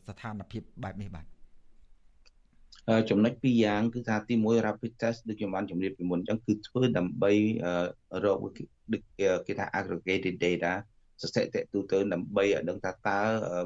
[0.08, 1.26] ស្ថានភាពបែបនេះបាទ
[3.10, 7.32] ចំណុចពីរយ៉ាងគឺថាទី1 rapid test ដូចខ្ញុំបានជម្រាបពីមុនអញ្ចឹងគឺធ្វើដើម្បី
[8.26, 8.38] រក
[9.48, 10.74] គេថា aggregated data
[11.22, 13.20] ស្ថិតិទូទៅដើម្បីឲ្យដឹងថាតើ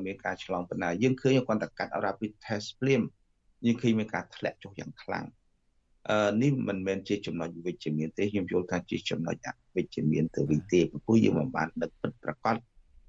[0.06, 3.02] មានការឆ្លងប៉ុណ្ណាយើងឃើញគាត់តែកាត់ rapid test ភ្លាម
[3.66, 5.26] យើងឃើញមានការធ្លាក់ចុះយ៉ាងខ្លាំង
[6.10, 12.58] អឺនេះមិនមែនជាចំណុចវិជ្ជមានទេខ្ញុំយល់ថាជាចំណុចអវិជ្ជមានទៅវិញទេព្រោះយើងមិនបានដឹកពិតប្រកប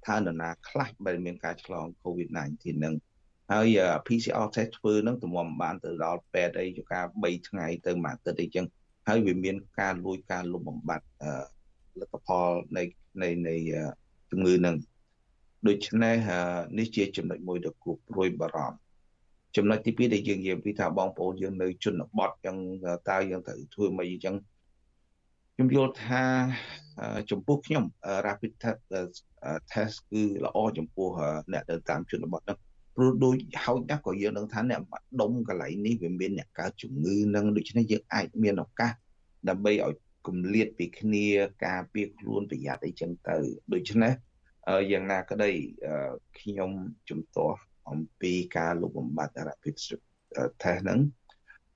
[0.05, 2.95] ថានរណាខ្លះដែលមានការឆ្លង COVID-19 នឹង
[3.51, 8.65] ហើយ PCR test ធ្វើនឹងទំមបានទៅដល់ពេទ្យអីការ3ថ្ងៃទៅមួយអាទិត្យអីចឹង
[9.07, 11.07] ហើយវាមានការលួចការលុបបំបត្តិ
[11.99, 12.83] លទ្ធផលនៃ
[13.21, 13.55] នៃនៃ
[14.31, 14.75] ជំងឺនឹង
[15.67, 16.15] ដូច្នេះ
[16.77, 18.77] នេះជាចំណុចមួយដ៏គួរព្រួយបារម្ភ
[19.55, 22.57] ចំណុចទី2ដែលយើងនិយាយពីថាបងប្អូនយើងនៅជនបទចឹង
[23.09, 24.35] តើយើងត្រូវធ្វើម៉េចអញ្ចឹង
[25.53, 26.23] ខ្ញុំយល់ថា
[27.31, 27.83] ចំពោះខ្ញុំ
[28.25, 28.79] rapid test
[29.71, 31.09] test គឺល្អចំពោះ
[31.53, 32.57] អ្នកនៅតាមជនបទហ្នឹង
[32.95, 38.91] ព្រោះដូចហោចណាស់ក៏យើងនឹងថាអ្នកបាត់ដុំកន្លែងនេះវាមានអ្នកកើតជំងឺនឹងដូច្នេះយើងអាចមានឱកាស
[39.49, 39.93] ដើម្បីឲ្យ
[40.27, 41.27] គម្លាតពីគ្នា
[41.65, 43.37] ការពារខ្លួនប្រយ័ត្នអីចឹងទៅ
[43.73, 44.13] ដូច្នេះ
[44.91, 45.51] យ៉ាងណាក្តី
[46.39, 46.71] ខ្ញុំ
[47.09, 47.59] ជំទាស់
[47.89, 49.75] អំពីការលុបបំបាត់ rapid
[50.61, 50.99] test ហ្នឹង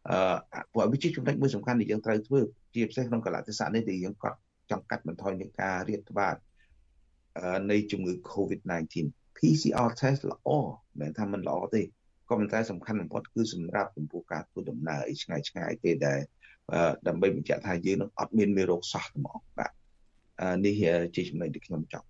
[0.10, 2.41] អឺព្រោះវាជាចំណុចមួយសំខាន់ដែលយើងត្រូវធ្វើ
[2.74, 4.32] ជាពិសេសក្នុងកលៈទេសៈនេះដែលយើងក៏
[4.72, 6.36] ចង់កាត់បន្ថយនៃការរាតត្បាត
[7.72, 8.95] នៃជំងឺ COVID-19
[9.38, 10.49] PCR test ល្អ
[10.99, 11.82] មិនថាมันល្អទេ
[12.30, 16.20] ក៏ប៉ុន្តែសំខាន់បំផុតគឺសម្រាប់ចំពោះការធ្វើដំណើរឲ្យឆ្ងាយឆ្ងាយទេដែល
[17.08, 19.72] ដើម្បីបញ្ជាក់ថាយើងនឹងអត់មានមេរោគសោះហ្មងបាទ
[20.66, 20.82] នេះ
[21.16, 22.08] ជាចំណុចដែលខ្ញុំចង់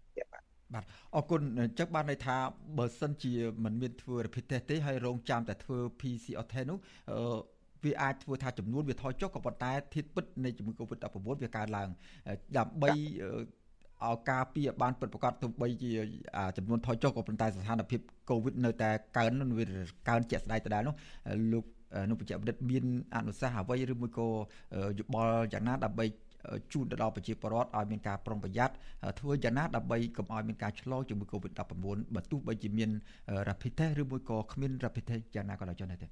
[0.74, 0.86] បាទ
[1.16, 2.36] អរគុណអញ្ចឹងបានន័យថា
[2.78, 3.34] បើសិនជា
[3.64, 6.78] មិនមានធ្វើ rapid test ទេហើយរងចាំតែធ្វើ PCR test នោះ
[7.84, 11.90] វាអាចធ្វើថាចំនួនវាថយចុះក៏ប៉ុន្តែធាតុពិតនៃជំងឺ Covid-19 វាកើនឡើង
[12.58, 12.90] ដើម្បី
[14.06, 15.92] ឲ្យការពារបានពិតប្រាកដទោះបីជា
[16.58, 18.00] ចំនួនថយចុះក៏ប៉ុន្តែស្ថានភាព
[18.30, 19.66] កូវីដនៅតែកើនវា
[20.10, 20.96] កើនជាក់ស្ដែងដដែលនោះ
[21.54, 21.66] លោក
[22.10, 22.84] នុបច្ចវិទ្យាមាន
[23.16, 24.28] អនុសាសន៍អ្វីឬមួយក៏
[25.00, 26.06] យោបល់យ៉ាងណាដើម្បី
[26.74, 28.74] ជូនទៅដល់ប្រជាពលរដ្ឋឲ្យមានការប្រុងប្រយ័ត្ន
[29.20, 31.62] ធ្វើយ៉ាងណាដើម្បីកុំឲ្យមានការឆ្លងជាមួយ COVID-19
[32.16, 32.90] បើទោះបីជាមាន
[33.48, 36.08] rapid test ឬមួយក៏គ្មាន rapid test យ៉ាងណាក៏ដោយចុះដែរទេ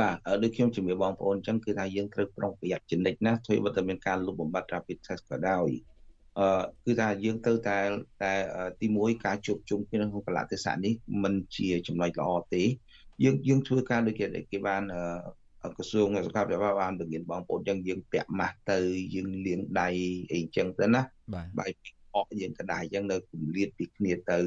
[0.00, 5.68] បាទដូចខ្ញុំជំរាបបងប្អូនអញ្ចឹងគឺថាយើងត្រូវប្រុងប្រយ័ត្នជានិច្ចណាធ្វើបើតែមានការលុបបំបាត់ rapid test ក៏ដោយ
[6.38, 7.78] អឺគឺថាយើងទៅតែ
[8.22, 8.32] តែ
[8.80, 12.62] ទី1ការជួបជុំគ្នាក្នុងកលៈទេសៈនេះมันជាចំណុចល្អទេ
[13.22, 14.82] យើងយើងធ្វើការដូចគេគេបាន
[15.76, 18.78] ក្រសួងសុខាភិបាលបានបង្រៀនបងប្អូនចឹងយើងពាក់ម៉ាស់ទៅ
[19.14, 19.88] យើងលាងដៃ
[20.32, 21.02] អីចឹងទៅណា
[21.58, 21.70] បាយ
[22.16, 24.38] អកយើងកដាយចឹងនៅគម្លាតពីគ្នាទៅ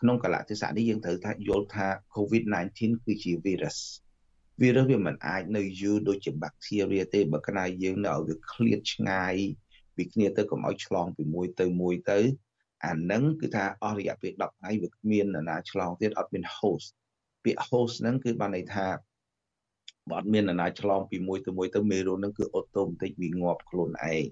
[0.00, 3.78] ក្នុងកលៈទេសៈនេះយើងត្រូវថាយល់ថា COVID-19 គឺជា virus
[4.60, 9.34] virus វាមិនអាចនៅយូរដូចជា bacteria ទេបើក្នាយើងនៅឲ្យវាឃ្លាតឆ្ងាយ
[9.96, 12.18] ពីគ្នាទៅកុំឲ្យឆ្លងពីមួយទៅមួយទៅ
[12.86, 16.90] អានឹងគឺថាអស់រយៈពេល10ថ្ងៃវាគ្មាននរណាឆ្លងទៀតអត់មាន host
[17.44, 18.86] ពាក្យ host ហ្នឹងគឺបានន័យថា
[20.10, 24.24] បើអត់មាននរណាឆ្លងពីមួយទៅមួយទៅមេរោគហ្នឹងគឺអូតូម៉ាទិកវាងាប់ខ្លួនឯង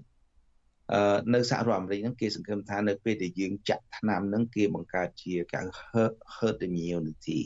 [0.93, 7.39] អឺនៅសហរដ្ឋអាមេរិកហ្នឹងគេសង្ឃឹមថានៅពេលដែលយើងចាក់ថ្នាំហ្នឹងគេបង្កើតជាគេ herd herd immunity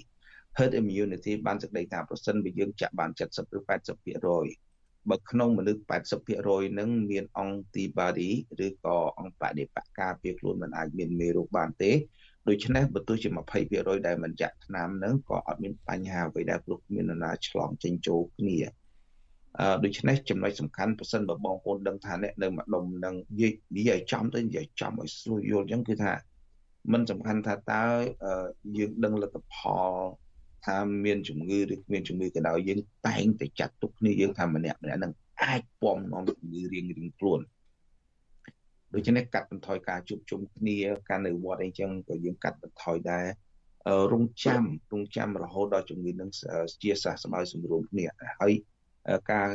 [0.58, 3.60] herd immunity បានសេចក្តីថាប្រសិនបើយើងចាក់បាន70ឬ
[4.14, 8.30] 80%បើក្នុងមនុស្ស80%ហ្នឹងមានអង់ទីបាឌី
[8.66, 11.92] ឬក៏អង្គបដិបកការពារខ្លួនមិនអាចមានមេរោគបានទេ
[12.50, 13.30] ដូច្នេះបើទោះជា
[13.64, 18.58] 20%ដែលមិនចាក់ថ្នាំហ្នឹងក៏អត់មានបញ្ហាអ្វីដែរព្រោះគ្មាននរណាឆ្លងចេញចូលគ្នា
[19.60, 26.14] អឺដូច្នេះចំណុចសំខាន់ប្រសិនបើបងប្អូនដឹងថាអ្នកនៅម្ដុំនឹងនិយាយនិយាយឲ្យចំទៅនិយាយចំឲ្យស្រួលយល់អញ្ចឹងគឺថា
[26.92, 27.84] มันសំខាន់ថាតើ
[28.78, 29.56] យើងដឹងលទ្ធផ
[29.88, 29.92] ល
[30.66, 35.12] ថាមានជំងឺឬគ្មានជំងឺក៏ដោយយើងតែងតែចាត់ទុកគ្នាយើងថាម្នាក់ម្នាក់នឹង
[35.44, 37.40] អាចពំនាំជំងឺរៀងរៀងខ្លួន
[38.94, 40.78] ដូច្នេះកាត់បន្ថយការជួបជុំគ្នា
[41.10, 43.26] ការនៅវត្តអីចឹងក៏យើងកាត់បន្ថយដែរ
[44.14, 44.64] រងចាំ
[44.94, 46.30] រងចាំរហូតដល់ជំងឺនឹង
[46.82, 48.06] ជាសះស្បើយសម្រួមគ្នា
[48.42, 48.54] ហើយ
[49.32, 49.48] ការ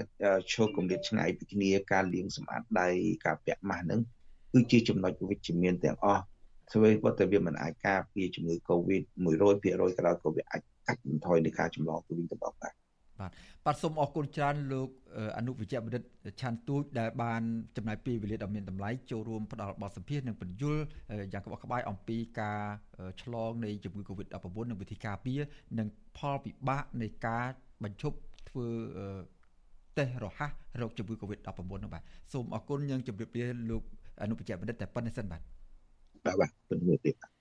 [0.52, 2.88] ឈោគកម្រិតឆ្ងាយពីគ្នាការលាងសម្អាតដៃ
[3.26, 4.00] ការពាក់ម៉ាស់ហ្នឹង
[4.52, 6.22] គឺជាចំណុចវិជ្ជមានទាំងអស់
[6.72, 9.02] ធ្វើបើតែវាមិនអាចការពារជំងឺ Covid
[9.44, 12.74] 100%ក៏ដោយក៏វាអាចកាត់បន្ថយនៃការចម្លងទៅវិញទៅមកដែរ
[13.20, 13.30] បាទ
[13.66, 14.88] បាទសូមអរគុណច្រើនលោក
[15.38, 16.02] អនុវិជ្ជបណ្ឌិត
[16.40, 17.42] ឆាន់ទូចដែលបាន
[17.76, 20.76] ចំណាយពេលវេលាដ៏មានតម្លៃចូលរួមផ្ដល់បទសម្ភាសន៍និងបញ្យល
[21.32, 22.62] យ៉ាងក្បោះក្បាយអំពីការ
[23.22, 25.40] ឆ្លងនៃជំងឺ Covid-19 និងវិធីការពារ
[25.78, 25.88] និង
[26.18, 27.46] ផលពិបាកនៃការ
[27.84, 28.16] បញ្ឈប់
[28.48, 28.68] ធ្វើ
[29.98, 30.50] តេស្តរហ័ស
[30.80, 32.02] រោគជំងឺ Covid-19 នោះបាទ
[32.32, 33.82] សូមអរគុណយើងជម្រាបលាលោក
[34.22, 35.40] អនុវិជ្ជបណ្ឌិតតែប៉ុណ្្នេះសិនបាទ
[36.24, 37.37] បាទបាទជំរាបលា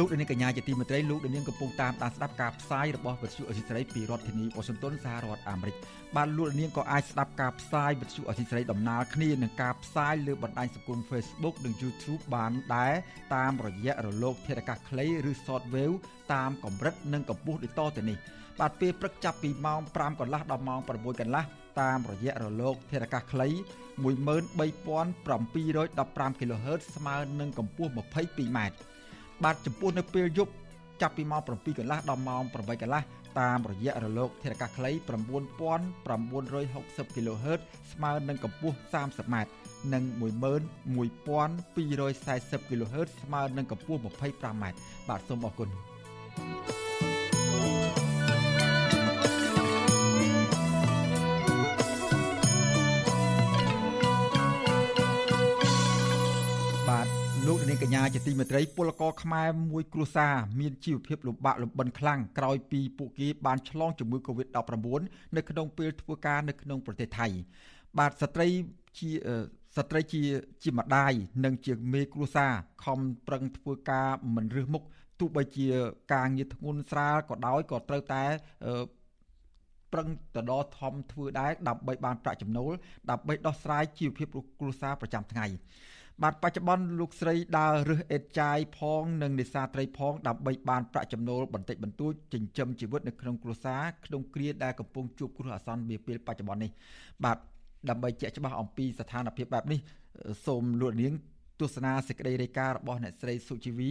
[0.00, 5.76] លោកនាងកញ្ញាជាទីមេត្រីលោកនាងកំពុងតាមដានស្ដាប់ការផ្សាយរបស់វិទ្យុអសីសេរីពីរដ្ឋធានីវ៉ាស៊ីនតោនសហរដ្ឋអាមេរិក
[6.16, 12.94] បាទលោកនាងក៏អាចស្ដាប់ការផ្សាយវិទ្យុអសីសេរីដំណើរគ្នានឹងការផ្សាយលើបណ្ដាញសង្គម Facebook និង YouTube បានដែរ
[13.34, 15.96] តាមរយៈរលក ធាតុអាកាសខ្លីឬ Shortwave
[16.32, 18.16] តាមកម្រិតនិងកម្ពស់ដូចតទៅនេះ
[18.60, 20.88] បាទពេលព្រឹកចាប់ពីម៉ោង5កន្លះដល់ម៉ោង6
[21.20, 21.44] កន្លះ
[21.80, 23.48] តាមរយៈរលកធាតុអាកាសខ្លី
[24.00, 28.58] 13715 kHz ស្មើនឹងកម្ពស់ 22m
[29.44, 30.52] បាទចំពោះនៅពេលយប់
[31.00, 33.02] ចាប់ពីម៉ោង7កន្លះដល់ម៉ោង8កន្លះ
[33.40, 37.60] តាមរយៈរលកធាតុអាកាសខ្លី9960 kHz
[37.92, 39.36] ស្មើនឹងកម្ពស់ 30m
[39.92, 44.64] និង11240 kHz ស្មើនឹងកម្ពស់ 25m
[45.08, 45.68] បាទសូមអរគុណ
[47.00, 47.29] thank you
[57.70, 65.00] នាងកញ្ញាជាទីមេត្រីពលករខ្មែរមួយគ្រួសារមានជីវភាពលំបាកលំបិនខ្លាំងក្រោយពីពួកគេបានឆ្លងជំងឺ Covid-19
[65.36, 67.26] នៅក្នុងពេលធ្វើការនៅក្នុងប្រទេសថៃ
[67.98, 68.48] បាទស្ត្រី
[68.98, 69.10] ជា
[69.76, 70.22] ស្ត្រីជា
[70.62, 71.12] ជាម្ដាយ
[71.44, 72.52] និងជាមេគ្រួសារ
[72.84, 72.98] ខំ
[73.28, 74.82] ប្រឹងធ្វើការមិនរើសមុខ
[75.20, 75.68] ទោះបីជា
[76.12, 78.24] ការងារធ្ងន់ស្រាលក៏ដោយក៏ត្រូវតែ
[79.92, 82.72] ប្រឹងតដធំធ្វើដែរដើម្បីបានប្រាក់ចំណូល
[83.10, 84.26] ដើម្បីដោះស្រាយជីវភាព
[84.60, 85.46] គ្រួសារប្រចាំថ្ងៃ
[86.24, 96.70] បាទបច្ចុប្បន្នលោកស្រីដើររើសអេតចាយផងនិងនេសាទត្រីផងដើម្បីបានប្រាក់ចំណូលបន្តិចបន្តួចចិញ្ចឹមជីវិតនៅក្នុងគ្រួសារក្នុងគ្រាដែលកំពុងជួបគ្រោះអាសន្ននាពេលបច្ចុប្បន្ននេះ
[97.24, 97.38] បាទ
[97.90, 99.80] ដើម្បីជាក់ច្បាស់អំពីស្ថានភាពបែបនេះ
[100.46, 101.12] សូមលោកនាង
[101.60, 103.90] ទស្សនាសេចក្តីរាយការណ៍របស់អ្នកស្រីសុជីវី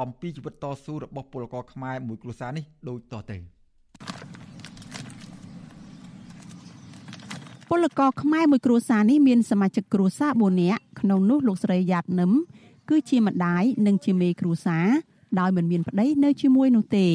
[0.00, 3.36] អំពីជីវិតតស៊ូរបស់ពលករខ្មែរមួយគ្រួសារនេះដូចតទៅ
[7.70, 12.32] ពលករខ្មែរមួយគ្រួសារនេះមានសមាជិកគ្រួសារ4នាក់ ក្នុងនោះលោកស្រីយ៉ាតនឹម
[12.88, 14.86] គឺជាម្ដាយនិងជាមេគ្រួសារ
[15.38, 17.06] ដោយមិនមានប្តីនៅជាមួយនោះទេ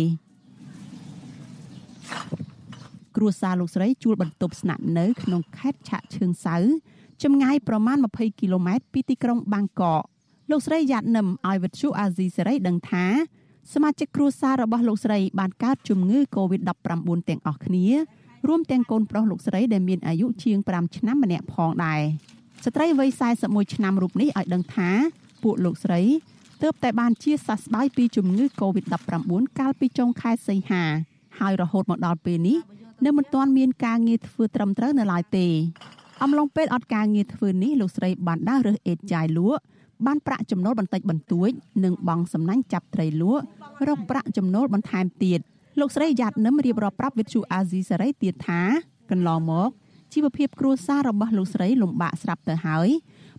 [3.16, 6.56] គ្រួសារលោកស្រីជួលបន្ទប់ស្នាក់នៅក្នុងខេត្តឆៈឈឿងសៅ
[7.24, 10.04] ចម្ងាយប្រមាណ20គីឡូម៉ែត្រពីទីក្រុងបាងកក
[10.52, 13.06] លោកស្រីយ៉ាត់នឹមឲ្យវិទ្យុអាស៊ីសេរីដឹងថា
[13.74, 17.86] សមាជិកគ្រួសាររបស់លោកស្រីបានកើតជំងឺ Covid-19 ទាំងអស់គ្នា
[18.48, 22.02] រួមទាំងកូនប្រុសលោកស្រីដែលមានអាយុជាង5ឆ្នាំម្នាក់ផងដែរ
[22.64, 23.10] ស្ត្រីវ័យ
[23.42, 24.90] 41ឆ្នាំរូបនេះឲ្យដឹងថា
[25.44, 26.02] ពួកលោកស្រី
[26.64, 30.84] ទើបតែបានជាសះស្បើយពីជំងឺ Covid-19 កាលពីចុងខែសីហា
[31.40, 32.58] ហើយរហូតមកដល់ពេលនេះ
[33.06, 35.48] នៅមិនទាន់មានការងារធ្វើត្រឹមត្រូវនៅឡើយទេ
[36.24, 39.62] អំឡុងពេលអត់ការងារធ្វើនេះលោកស្រីបានដើររើសអេតចាយលក់
[40.06, 41.50] បានប្រាក់ចំណូលបន្តិចបន្តួច
[41.84, 43.44] និងបង់សំណាញ់ចាប់ត្រីលក់
[43.88, 45.40] រកប្រាក់ចំណូលបន្ថែមទៀត
[45.80, 48.62] លោកស្រីយ៉ាត់នឹមរៀបរាប់ប្រាប់វិទ្យុអាស៊ីសេរីទៀតថា
[49.12, 49.70] កន្លងមក
[50.16, 52.90] ជីវភាពគ្រួសាររបស់លោកស្រីលំបាកស្រាប់ទៅហើយ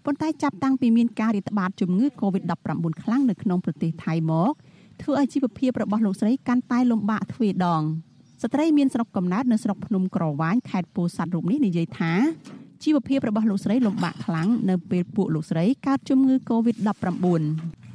[0.04, 4.52] ប៉ុន្តែចាប់តាំងពីមានការរាតត្បាតជំងឺ Covid-19 ខ្លាំងនៅក្នុងប្រទេសថៃមក
[5.02, 7.82] ធ្វើឲ្យជីវភាពរបស់លោកស្រីកាន់តែលំបាកទ្វេដង
[8.42, 12.12] ស្ត្រីមានស្រុកកំណើតនៅស្រុកភ្នំក្រវាញខេត្តពោធិ៍សាត់រូបនេះនិយាយថា
[12.84, 17.85] ជីវភាពរបស់លោកស្រីលំបាកខ្លាំងនៅពេលពួកលោកស្រីកើតជំងឺ Covid-19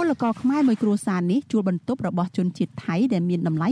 [0.00, 3.68] ពលករខ្មែរមួយគ្រួសារនេះជួលបន្ទប់របស់ជនជាតិថៃដែលមានតម្លៃ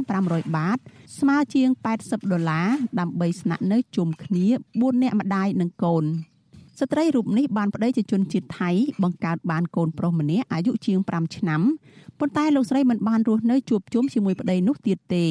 [0.00, 0.78] 2500បាត
[1.18, 1.68] ស្មើជាង
[2.00, 2.68] 80ដុល្លារ
[3.00, 6.04] ដើម្បីស្នាក់នៅជុំគ្នា4នាក់ម្ដាយនិងកូន
[6.80, 8.70] ស្ត្រីរូបនេះបានប្តីជាជនជាតិថៃ
[9.02, 11.62] បង្កើតបានកូនប្រុសម្នាក់អាយុជាង5ឆ្នាំ
[12.18, 15.26] ប៉ុន្តែលោកស្រីមិនបានរស់នៅជួបជុំជាមួយប្តីនោះទៀតទេ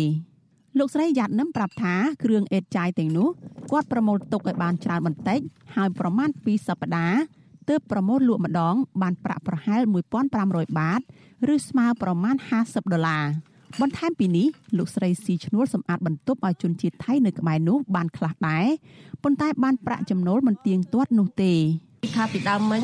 [0.78, 3.30] លោកស្រីយ៉ាត់នឹមប្រាប់ថាគ្រឿងអេតចាយទាំងនោះ
[3.72, 5.40] គាត់ប្រមូលទុកឲ្យបានច្រើនបន្តិច
[5.76, 9.82] ហើយប្រមាណ2សប្តាហ៍ ទើបប្រមូលលក់ម្ដង បានប្រាក់ប្រហែល
[10.30, 11.02] 1500បាត
[11.54, 13.26] ឬស្មើប្រមាណ50ដុល្លារ
[13.82, 14.48] បន្ថែមពីនេះ
[14.78, 18.66] លោកស្រីស៊ីឈ្នួលសម្អាតបន្ទប់ឲ្យជនជាតិថៃនៅក្បែរនោះបានខ្លះដែរ
[19.24, 21.54] ប៉ុន្តែបានប្រាក់ចំណូលមិនទៀងទាត់នោះទេ
[22.16, 22.84] ថាពីដើមមិញ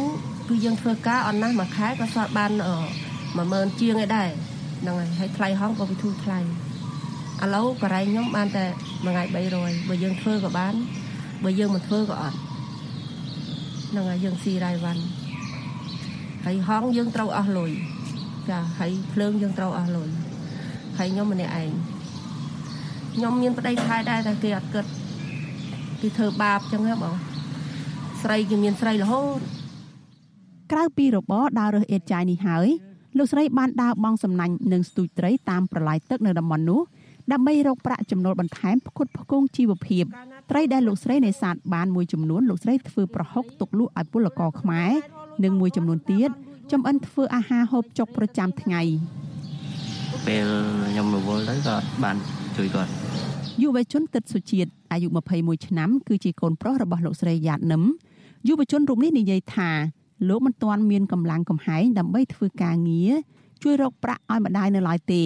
[0.50, 2.52] គឺយើងធ្វើការអត់ណាស់មួយខែក៏សល់បាន
[3.16, 4.30] 10000ជាងឯដែរ
[4.82, 6.44] ហ្នឹងហើយហើយថ្លៃហងក៏វាធូរថ្លៃឥ
[7.56, 8.66] ឡូវបរិយខ្ញុំបានតែ
[9.06, 10.74] មួយថ្ងៃ300បើយើងធ្វើក៏បាន
[11.44, 12.38] បើយើងមិនធ្វើក៏អត់
[13.92, 15.04] ហ្នឹងហើយយើងស៊ីរ៉ៃវ៉ាន់
[16.46, 17.72] ហើយហងយើងត្រូវអស់លុយ
[18.50, 20.10] ចាហើយភ្លើងយើងត្រូវអស់លុយ
[20.98, 21.72] ហើយខ្ញុំម្នាក់ឯង
[23.16, 24.86] ខ្ញុំមានប្តីខែដែរតែគេអត់គិត
[26.02, 27.16] គេធ្វើបាបចឹងហ៎បង
[28.24, 29.40] ស្រីគេមានស្រីរហូត
[30.72, 32.68] ក្រៅពីរបរដើររើសអេតចាយនេះហើយ
[33.18, 36.82] លោកស្រីបានដើរបងសំណាញ់និងស្ទូចត្រីតាមប្រឡាយទឹកនៅតំបន់នោះ
[37.32, 40.06] ដើម្បីរកប្រាក់ចំណូលបន្ថែមផ្គត់ផ្គង់ជីវភាព
[40.52, 44.92] ត្រីដែលលោកស្រីនេសាទបានមួយចំនួនលោកស្រីធ្វើប្រហុកទុកលក់ឲ្យពលករខ្មែរ
[45.44, 46.30] និងមួយចំនួនទៀត
[46.72, 48.82] ចំអិនធ្វើអាហារហូបចុកប្រចាំថ្ងៃ
[50.28, 50.48] ពេល
[50.92, 52.16] ខ្ញុំរវល់ទៅក៏បាន
[52.58, 52.92] ជួយគាត់
[53.62, 55.08] យុវជនទឹកសុជាតិអាយុ
[55.38, 57.84] 21ឆ្នាំគឺជាកូនប្រុសរបស់លោកស្រីយ៉ាតនឹម
[58.48, 59.70] យុវជនរូបនេះនិយាយថា
[60.30, 63.12] លោកមិនទាន់មានកម្លាំងកំហែងដើម្បីធ្វើការងារ
[63.64, 65.24] ជួយរកប្រាក់ឲ្យម្ដាយនៅឡើយទេ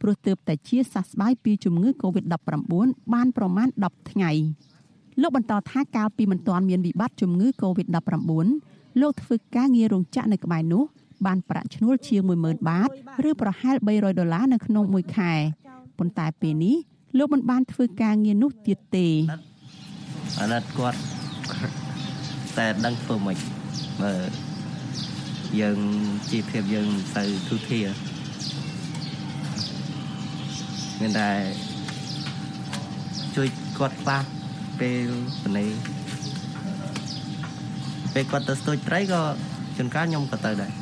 [0.00, 4.30] ព្រោះទើបតែជាសះស្បើយពីជំងឺ Covid-19 បានប្រមាណ10ថ្ងៃ
[5.20, 10.84] លោកបន្តថាកាលពីមិនទាន់មានវិបត្តិជំងឺ Covid-19 លោកធ្វើការងាររោងចក្រនៅក្បែរនោះ
[11.26, 12.88] បានប្រាក់ឈ្នួលជាង10000បាត
[13.28, 15.32] ឬប្រហែល300ដុល្លារនៅក្នុងមួយខែ
[15.98, 16.76] ប៉ុន្តែពេលនេះ
[17.18, 19.08] លោកមិនបានធ្វើការងារនោះទៀតទេ
[20.40, 20.98] អាណិតគាត់
[22.56, 23.38] តែដឹងធ្វើម៉េច
[24.02, 24.12] បើ
[25.60, 25.78] យើង
[26.30, 27.80] ជីវភាពយើងមិនសូវទូធា
[31.00, 31.30] មានតែ
[33.36, 34.22] ជួយគាត់ខ្លះ
[34.80, 35.08] ពេល
[35.42, 35.66] បណី
[38.14, 39.22] ពេលគាត់ទៅស្ទូចត្រីក៏
[39.76, 40.72] ជួនកាលខ្ញុំក៏ទៅដែរ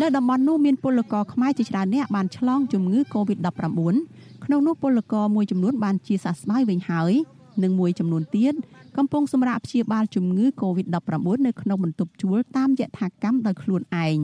[0.00, 3.50] នៅតំបន់នោះមានពលករខ្មែរជាច្រើនអ្នកបានឆ្លងជំងឺ Covid-19
[4.44, 7.12] ក្នុងនោះពលករមួយចំនួនបានជាសះស្បើយវិញហើយ
[7.62, 8.54] និងមួយចំនួនទៀត
[8.96, 14.18] កំពុងសម្រាប់ព្យាបាលជំងឺ Covid-19 នៅក្នុងបន្ទប់ជួលតាមយថាកម្មដោយខ្លួនឯង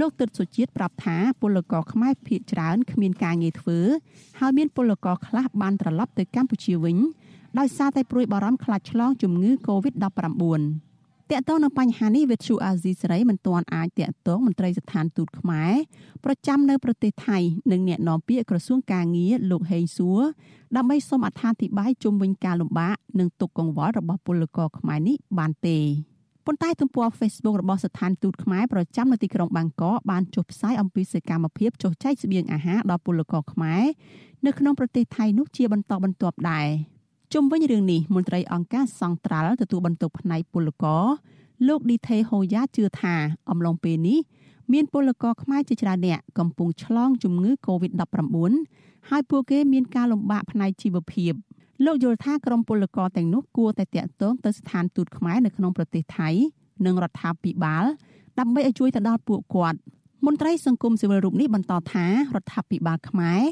[0.00, 3.78] លោកទឹកសុជាតិប្រាប់ថាពលករខ្មែរភៀសច្រើនគ្មានការងារធ្វើ
[4.40, 6.98] ហើយមានពលករខ្លះបានត្រឡប់ទៅកម្ពុជាវិញ
[7.58, 10.04] ដោយសារតែព្រួយបារម្ភខ្លាចឆ្លងជំងឺ Covid-19
[11.30, 15.72] តកតងនឹងបញ្ហានេះវិទ្យុអាស៊ីសេរីមិនទាន់អាចតកតងមន្ត្រីស្ថានទូតខ្មែរ
[16.24, 17.38] ប្រចាំនៅប្រទេសថៃ
[17.72, 20.20] និងអ្នកនាំពាក្យក្រសួងការងារលោកហេងសួរ
[20.76, 25.78] ដើម្បីសូមអត្ថាធិប្បាយជុំវិញការលំបាកនិងទុកកង្វល់របស់ពលករខ្មែរនេះបានទេ
[26.46, 33.82] ប៉ុន្តែទំព័រ Facebook របស់ស្ថានទូតខ្មែរប្រចាំនៅទីក្រុងបាងកកបានចុះផ្សាយអំពីសកម្មភាពចុះចែកស្បៀងអាហារដល់ពលករខ្មែរ
[34.46, 36.68] នៅក្នុងប្រទេសថៃនោះជាបន្តបន្ទាប់ដែរ
[37.34, 41.04] ជុំវិញរឿងនេះមន្ត្រីអង្គការសង្ត្រាល់ទទួលបន្ទុកផ្នែកពលករ
[41.68, 43.14] លោកឌីថេហូយ៉ាជឿថា
[43.50, 44.18] អំឡុងពេលនេះ
[44.72, 48.52] មានពលករខ្មែរជាច្រើនអ្នកកំពុងឆ្លងជំងឺ Covid-19
[49.08, 51.32] ហើយពួកគេមានការលំបាកផ្នែកជីវភាព
[51.84, 56.28] លោកយល់ថាក្រមពលករទាំងនោះគួរតែតាក់ទងទៅស្ថានទូតខ្មែរនៅក្នុងប្រទេសថៃ
[56.86, 57.84] និងរដ្ឋាភិបាល
[58.38, 59.78] ដើម្បីឲ្យជួយទៅដល់ពួកគាត់
[60.26, 63.42] មន្ត្រីសង្គមស៊ីវិលរូបនេះបន្តថារដ្ឋាភិបាលខ្មែរ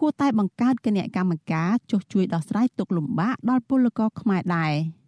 [0.00, 4.72] គួរតែបង្កើតគណៈកម្មការចុះជួយដោះស្រាយទុកលំបាកដល់ពលករខ្មែរដែរ។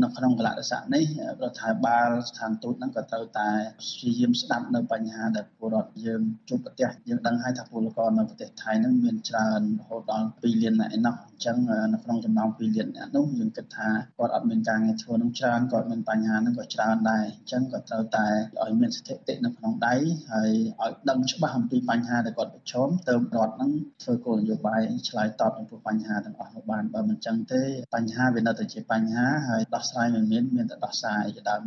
[0.00, 1.04] នៅក្នុងកលៈទេសៈនេះ
[1.42, 11.56] រដ្ឋាភិបាលស្ថានទូតហ្នឹងក៏ត្រូវតែព្យាយាមស្ដាប់នៅបញ្ហាដែលពលរដ្ឋយើងជួបប្រទះយើងដឹងហើយថាពលករនៅប្រទេសថៃហ្នឹងមានច្រើនរហូតដល់2លាននាក់ឯណោះអញ្ចឹង
[11.92, 13.88] នៅក្នុងចំណោម2លាននាក់នោះយើងគិតថា
[14.18, 18.26] គាត់អត់មានការងារធ្វើនឹងច្រើនគាត់មានបញ្ហាហ្នឹងក៏ច្រើនដែរអញ្ចឹងក៏ត្រូវតែ
[18.62, 19.94] ឲ្យមានស្ថិតិនៅក្នុងដៃ
[20.30, 20.50] ហើយ
[20.82, 23.70] ឲ្យដឹងច្បាស់អំពីបញ្ហាដែលគាត់ប្រឈមទៅរដ្ឋហ្នឹង
[24.02, 27.62] ធ្វើគោលនយោបាយឆ្លើយតបចំពោះបញ្ហាទាំងអស់នោះបានបើមិនអញ្ចឹងទេ
[27.94, 31.62] បញ្ហាវានៅតែជាបញ្ហាហើយដោះស្រាយមិនមានមានតែដោះស្រាយជាដើម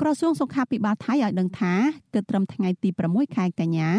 [0.00, 1.74] ក្រសួងសុខាភិបាលថៃឲ្យដឹងថា
[2.14, 3.90] គិតត្រឹមថ្ងៃទី6ខែកញ្ញា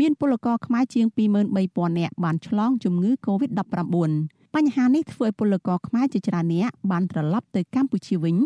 [0.00, 1.06] មានពលករខ្មែរជាង
[1.52, 3.94] 23,000នាក់បានឆ្លងជំងឺ Covid-19
[4.54, 8.36] បញ្ហានេះធ្វើឲ្យពលករខ្មែរជាច្រើននាក់បានត្រឡប់ទៅកម្ពុជាវិញ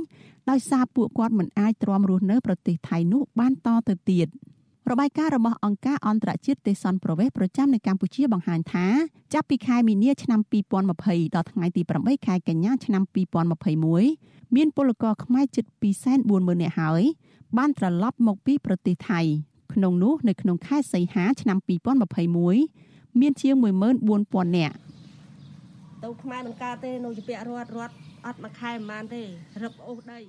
[0.50, 4.28] ដោយសារពួកគាត់មិនអាចទ្រាំរស់នៅប្រទេសថៃនោះបានតទៅទៀត។
[4.90, 8.86] របាយការណ៍របស់អង្គការអន្តរជាតិទេសន្តប្រវេសប្រចាំនៅកម្ពុជាបង្ហាញថា
[9.34, 10.40] ចាប់ពីខែមីនាឆ្នាំ
[10.88, 13.02] 2020ដល់ថ្ងៃទី8ខែកញ្ញាឆ្នាំ
[13.78, 15.64] 2021មានពលករខ្មែរជិត
[16.12, 17.02] 240,000នាក់ហើយ
[17.58, 19.20] បានត្រឡប់មកពីប្រទេសថៃ
[19.72, 21.58] ក្នុងនោះនៅក្នុងខែសីហាឆ្នាំ
[22.38, 23.54] 2021មានជាង
[24.04, 24.76] 14,000នាក់
[26.04, 27.94] ទៅខ្មែរនឹងកើតទេនៅជាពាក់រត់រត់
[28.26, 29.22] អត់មួយខែប្រហែលទេ
[29.62, 30.20] រឹបអូសដី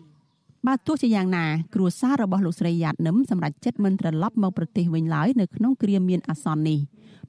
[0.67, 1.45] បើទោះជាយ៉ាងណា
[1.75, 6.79] គ្រួសាររបស់លោកស្រីយ៉ាតនឹមសម្រាប់ចិត្តមិនត្រឡប់មកប្រទេសវិញឡើយនៅក្នុងគ្រាមានអាសន្ននេះ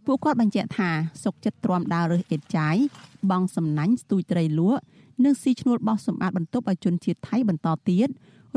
[0.05, 0.91] ពួកគាត់បញ្ជាក់ថា
[1.25, 2.77] សុកចិត្តទ្រាំដើររើសអេតចាយ
[3.31, 4.81] បងសំណាញ់ស្ទូចត្រីលក់
[5.25, 8.09] និងស៊ីឈ្នួលបោះសម្អាតបន្ទប់ឲ្យជនជាតិថៃបន្តទៀត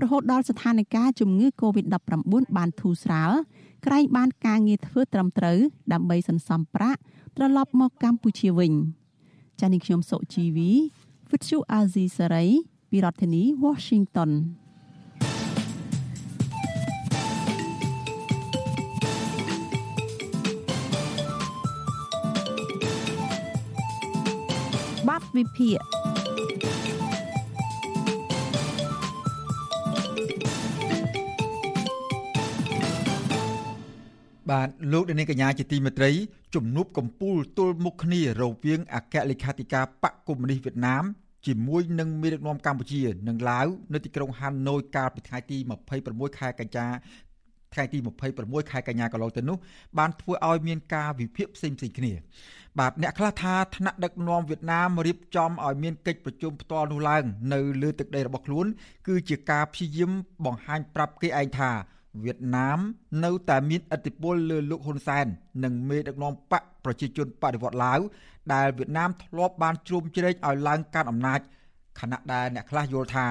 [0.01, 3.32] រហូតដល់ស្ថានភាពជំងឺ Covid-19 បានធូរស្រាល
[3.86, 5.57] ក្រែងបានការងារធ្វើត្រឹមត្រូវ
[5.93, 6.99] ដើម្បីសន្សំប្រាក់
[7.38, 8.74] ត្រឡប់មកកម្ពុជាវិញ
[9.59, 10.71] ចា៎នេះខ្ញុំសុជីវី
[11.30, 12.49] Vithu Azizi Saray
[12.89, 14.32] ពីរដ្ឋធានី Washington
[25.36, 25.79] វិភាគ
[34.49, 36.11] បាទលោកនាងកញ្ញាជាទីមេត្រី
[36.55, 41.03] ជំនួបកម្ពុជាទល់មុខគ្នារវាងអគ្គលេខាធិការបកកុម្មុយនីសវៀតណាម
[41.45, 45.57] ជាមួយនឹងមេដឹកនាំកម្ពុជា និងឡាវនៅទីក្រុងហាណូយកាលពីថ្ងៃទី
[45.97, 46.88] 26ខែកញ្ញា
[47.74, 47.97] ថ្ងៃទី
[48.36, 49.57] 26ខែកញ្ញាកន្លងទៅនោះ
[49.97, 52.13] បានធ្វើឲ្យមានការវិភាគផ្សេងៗគ្នា
[52.80, 58.65] បាទអ្នកខ្លះថាថ្នាក់ដឹកនាំវៀតណាមរៀបចំឲ្យមានកិច្ចប្រជុំផ្ទាល់នោះឡើងនៅលើទឹកដីរបស់ខ្លួន
[59.07, 60.11] គឺជាការព្យាយាម
[60.45, 61.71] បង្ហាញប្រាប់គេឯងថា
[62.24, 62.80] វៀតណាម
[63.24, 65.26] នៅតែមានឥទ្ធិពលលើលោកហ៊ុនសែន
[65.63, 67.99] និងមេដឹកនាំបកប្រជាជនបដិវត្តឡាវ
[68.53, 71.39] ដែលវៀតណាមធ្លាប់បានជ្រោមជ្រែងឲ្យឡើងកាន់អំណាច
[71.99, 73.28] ខណៈដែលអ្នកខ្លះយល់ថា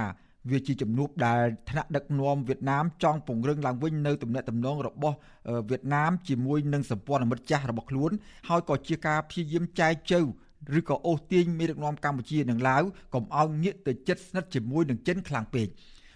[0.51, 5.16] វាជាជំនួបដែលថ្នាក់ដឹកនាំវៀតណាមចង់ពង្រឹងឡើងវិញនៅទំនាក់ទំនងរបស់
[5.70, 8.11] វៀតណាមជាមួយនឹងសម្ព័ន្ធមិត្តចាស់របស់ខ្លួន
[8.49, 10.20] ហើយក៏ជាការព្យាយាមចែកជើ
[10.78, 12.82] ឬក៏អូសទាញមេដឹកនាំកម្ពុជានិងឡាវ
[13.14, 15.66] កុំឲ្យងាកទៅជិតស្និទ្ធជាមួយនឹងចិនខ្លាំងពេក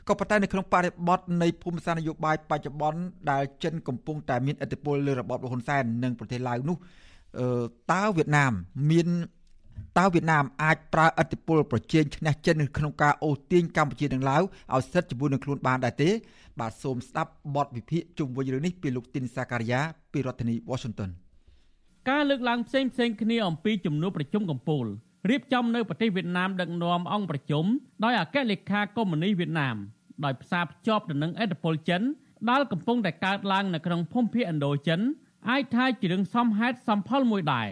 [0.08, 3.00] ក៏ប៉ុន្តែនៅក្នុងបរិបទនៃភូមិសាស្ត្រនយោបាយបច្ចុប្បន្ន
[3.30, 6.76] ដែលចិនកំពុងតែមានឥទ្ធិពលលើរបបហ៊ុនសែននិងប្រទេសឡាវនោះ
[7.92, 8.52] តើវៀតណាម
[8.90, 9.08] មាន
[9.98, 16.10] តើវៀតណាមអាចប្រើឥទ្ធិពលប្រជែងឈ្នះចិនក្នុងការអូសទាញកម្ពុជានិងឡាវឲ្យស្ថិតជាមួយនឹងខ្លួនបានដែរទេ
[16.60, 19.80] បាទសូមស្ដាប់បទវិភាគជុំវិញរឿងនេះពីលោកទីនសាការីយ៉ា
[20.12, 21.10] ពីរដ្ឋធានី Washington
[22.10, 24.86] ការលើកឡើងផ្សេងផ្សេងគ្នាអំពីជំនួបប្រជុំកំពូល
[25.30, 27.64] រៀបចំនៅប្រទេសវៀតណាមដឹកនាំអង្គប្រជុំ
[28.04, 29.76] ដោយអគ្គលេខាកុម្មុយនីសវៀតណាម
[30.24, 32.02] ដោយផ្សារភ្ជាប់ទៅនឹងឥទ្ធិពលចិន
[32.50, 35.00] ដែលកំពុងតែកើតឡើងនៅក្នុងភូមិភាគឥណ្ឌូចិន
[35.50, 37.68] អាចថាជារឿងសមហេតុសមផលមួយដែរ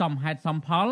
[0.00, 0.86] សមហេតុសមផល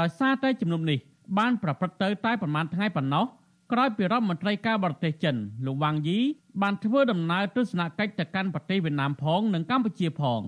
[0.00, 0.98] ដោយសារតែជំនុំនេះ
[1.38, 3.24] បានប្រព្រឹត្តទៅតែប្រមាណថ្ងៃប៉ុណ្ណោះ
[3.72, 5.36] ក្រោយពីរដ្ឋមន្ត្រីការបរទេសចិន
[5.66, 6.18] លោកវ៉ាងយី
[6.62, 10.40] បានធ្វើដំណើរទស្សនកិច្ចទៅកាន់ប្រទេសវៀតណាមផងនិងកម្ពុជាផង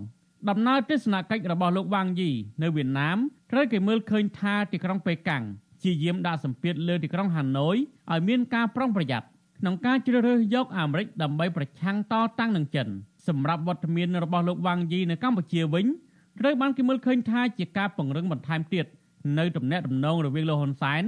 [0.51, 2.31] ដំណើរទស្សនកិច្ចរបស់លោកវ៉ាងយី
[2.63, 3.19] នៅវៀតណាម
[3.53, 5.43] ត្រូវគេមើលឃើញថាទីក្រុងប៉េកាំង
[5.83, 7.77] ជាយាមដាក់សម្ពាធលើទីក្រុងហាណូយ
[8.11, 9.27] ឲ្យមានការប្រុងប្រយ័ត្ន
[9.59, 12.89] ក្នុងការជ្រើសរើសយកអាមេរិកដើម្បីប្រឆាំងតតាំងនឹងចិន
[13.29, 15.87] សម្រាប់វត្តមានរបស់លោកវ៉ាងយីនៅកម្ពុជាវិញ
[16.41, 18.87] ត្រូវបានគេមើលឃើញថាជាការពង្រឹងបន្ថែមទៀត
[19.39, 21.03] នៅទំនាក់ទំនងរវាងលោកហ៊ុនសែន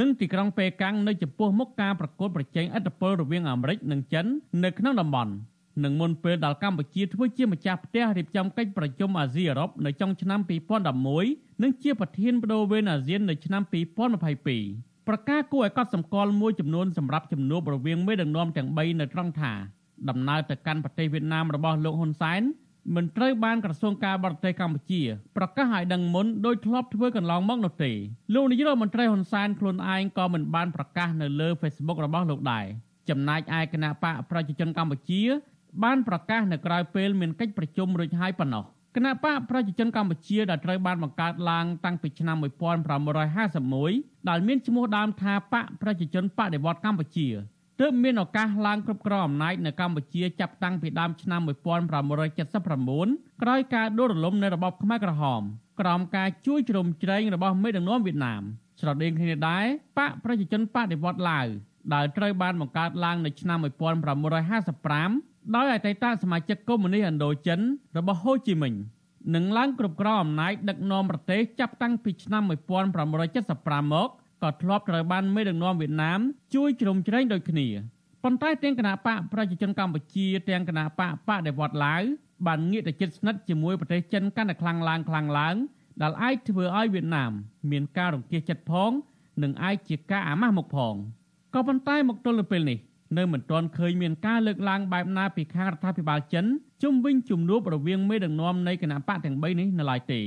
[0.00, 4.26] និងទីក្រុងប៉េកាំងនៅចំពោះមុខការប្រកួតប្រជែងឥទ្ធិពលរវាងអាមេរិកនិងចិន
[4.64, 5.32] នៅក្នុងតំបន់
[5.84, 10.40] នឹងមុនពេលដល់កម្ពុជាធ្វើជាម្ចាស់ផ្ទះរៀបចំកិច្ចប្រជុំអាស៊ីអឺរ៉ុបនៅចុងឆ្នាំ
[11.00, 13.62] 2011និងជាប្រធានបដូវវេនអាស៊ាននៅឆ្នាំ
[14.30, 19.52] 2022ប្រកាសគួរឲ្យកត់សម្គាល់មួយចំនួនសម្រាប់ជំនួបរវាងមេដឹកនាំទាំង3នៅត្រង់ថា
[20.08, 22.42] ដំណើរទៅកាន់ប្រទេសវៀតណាមរបស់លោកហ៊ុនសែន
[22.94, 25.02] មិនត្រូវបានក្រសួងការបរទេសកម្ពុជា
[25.36, 27.92] ប្រកាសឲ្យដឹងមុនដោយធ្លាប់ធ្វើកន្លងមកនោះទេ
[28.34, 32.66] លោកនាយករដ្ឋមន្ត្រីហ៊ុនសែនខ្លួនឯងក៏មិនបានប្រកាសនៅលើ Facebook របស់លោកដែរ
[33.08, 35.22] ចំណែកឯគណៈបកប្រជាជនកម្ពុជា
[35.84, 38.64] បានប្រកាសនៅក្រៅពេលមានកិច្ចប្រជុំរួចហើយប៉ុណ្ណោះ
[38.96, 47.28] គណៈបកប្រជាជនកម្ពុជាដែលត្រូវបានបង្កើតឡើងតាំងពីឆ្នាំ1951ដែលមានឈ្មោះដើមថាបកប្រជាជនបដិវត្តកម្ពុជា
[47.80, 55.42] ទើបមានឱកាសឡើងគ្រប់គ្រងអំណាចនៅកម្ពុជាចាប់តាំងពីដើមឆ្នាំ1979ក្រោយការដួលរលំនៃរបបខ្មែរក្រហម
[55.80, 58.42] ក្រោមការជួយជ្រោមជ្រែងរបស់មេដឹកនាំវៀតណាម
[58.80, 59.64] ស្រដៀងគ្នាដែរ
[59.98, 61.46] បកប្រជាជនបដិវត្តឡាវ
[61.94, 63.58] ដែលត្រូវបានបង្កើតឡើងនៅឆ្នាំ
[64.60, 67.60] 1955ដោយអតីតសមាជិកកុម្មុយនីសឥណ្ឌូចិន
[67.98, 68.72] របស់ហូជីមិញ
[69.34, 72.42] នឹងឡើងគ្រប់គ្រងអំណាចដឹកនាំប្រទេសចាប់តាំងពីឆ្នាំ
[73.18, 74.10] 1975មក
[74.42, 76.20] ក៏ធ្លាប់ត្រូវបានមេដឹកនាំវៀតណាម
[76.54, 77.66] ជួយជ្រោមជ្រែងដូចគ្នា
[78.24, 82.02] ប៉ុន្តែទាំងគណៈបកប្រជាជនកម្ពុជាទាំងគណៈបកបដិវត្តឡាវ
[82.46, 85.56] បានងាកទៅជិតស្និទ្ធជាមួយប្រទេសចិនកាន់តែខ្លាំងឡើងខ្លាំងឡើង
[86.02, 87.32] ដែលអាចធ្វើឲ្យវៀតណាម
[87.70, 88.90] មានការរង្គៀសចិត្តផង
[89.42, 90.94] និងអាចជាការអាម៉ាស់មុខផង
[91.54, 92.78] ក៏ប៉ុន្តែមកទល់នៅពេលនេះ
[93.18, 96.44] នៅមិនទាន់ឃើញមានការលើកឡើងបែបណាពីខាងរដ្ឋាភិបាលចិន
[96.82, 100.20] ជុំវិញជំនួបរវាងមេដឹកនាំនៃគណៈបកទាំង3នេះនៅឡើយទេ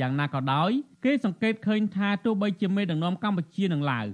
[0.00, 0.70] យ៉ាងណាក៏ដោយ
[1.04, 4.06] គេសង្កេតឃើញថាទោះបីជាមេដឹកនាំកម្ពុជានិងឡាវ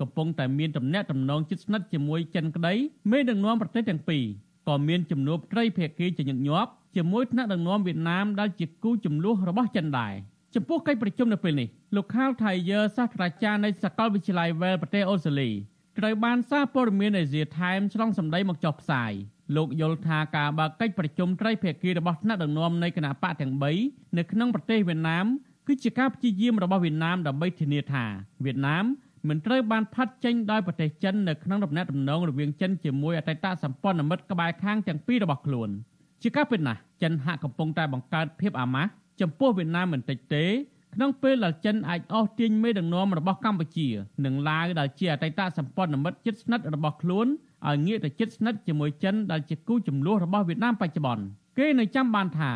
[0.00, 2.74] កំពុងតែមានទំនាក់ទំនងជិតស្និទ្ធជាមួយចិនក្តី
[3.10, 4.24] មេដឹកនាំប្រទេសទាំងពីរ
[4.68, 10.14] ក៏មានជំនួបត្រីភាគីជាញឹកញាប់ជាមួយថ្នាក់ដឹកនាំវៀតណាមដែលជាគូចំនួនរបស់ចិនដែរ
[10.54, 15.50] ចំពោះកិច្ចប្រជុំនៅពេលនេះលោកខាលថៃយើសាស្ត្រាចារ្យនៃសាកលវិទ្យាល័យវែលប្រទេសអូស្ត្រាលី
[15.98, 19.12] ត្រូវបានសារព័ត៌មានអេស៊ីថែមឆ្លងសម្ដីមកចុះផ្សាយ
[19.56, 23.52] លោកយល់ថាការបើកកិច្ចប្រជុំត្រីភាគីរបស់ថ្នាក់ដឹកនាំនៃគណៈបកទាំង
[23.84, 25.26] 3នៅក្នុងប្រទេសវៀតណាម
[25.66, 28.04] គឺជាការព្យាយាមរបស់វៀតណាមដើម្បីធានាថា
[28.44, 28.84] វៀតណាម
[29.28, 35.70] មិនត្រូវបានផាត់ចេញដោយប្រទេសចិននៅក្នុងដំណាក់ដំណងរវាងចិនជាមួយអតីតសម្ព័ន្ធមិត្តក្បែរខាងទាំងពីររបស់ខ្លួន
[36.22, 38.90] ជាការពិតណាស់ចិនហាក់កំពុងតែបង្កើតភាពអាម៉ាស់
[39.20, 40.44] ចំពោះវៀតណាមមិនតិចទេ
[40.94, 43.88] ក្នុងពេលដែលចិនអាចអស់ទាញមេដឹកនាំរបស់កម្ពុជា
[44.24, 47.26] និងឡាវដែលជាអតីតសម្ព័ន្ធមិត្តជិតស្និទ្ធរបស់ខ្លួន
[47.66, 51.24] ឲ្យងាកទៅជិតស្និទ្ធជាមួយចិនដែលជាគូចំនួនរបស់វៀតណាមបច្ចុប្បន្ន
[51.58, 52.52] គេនៅចាំបានថា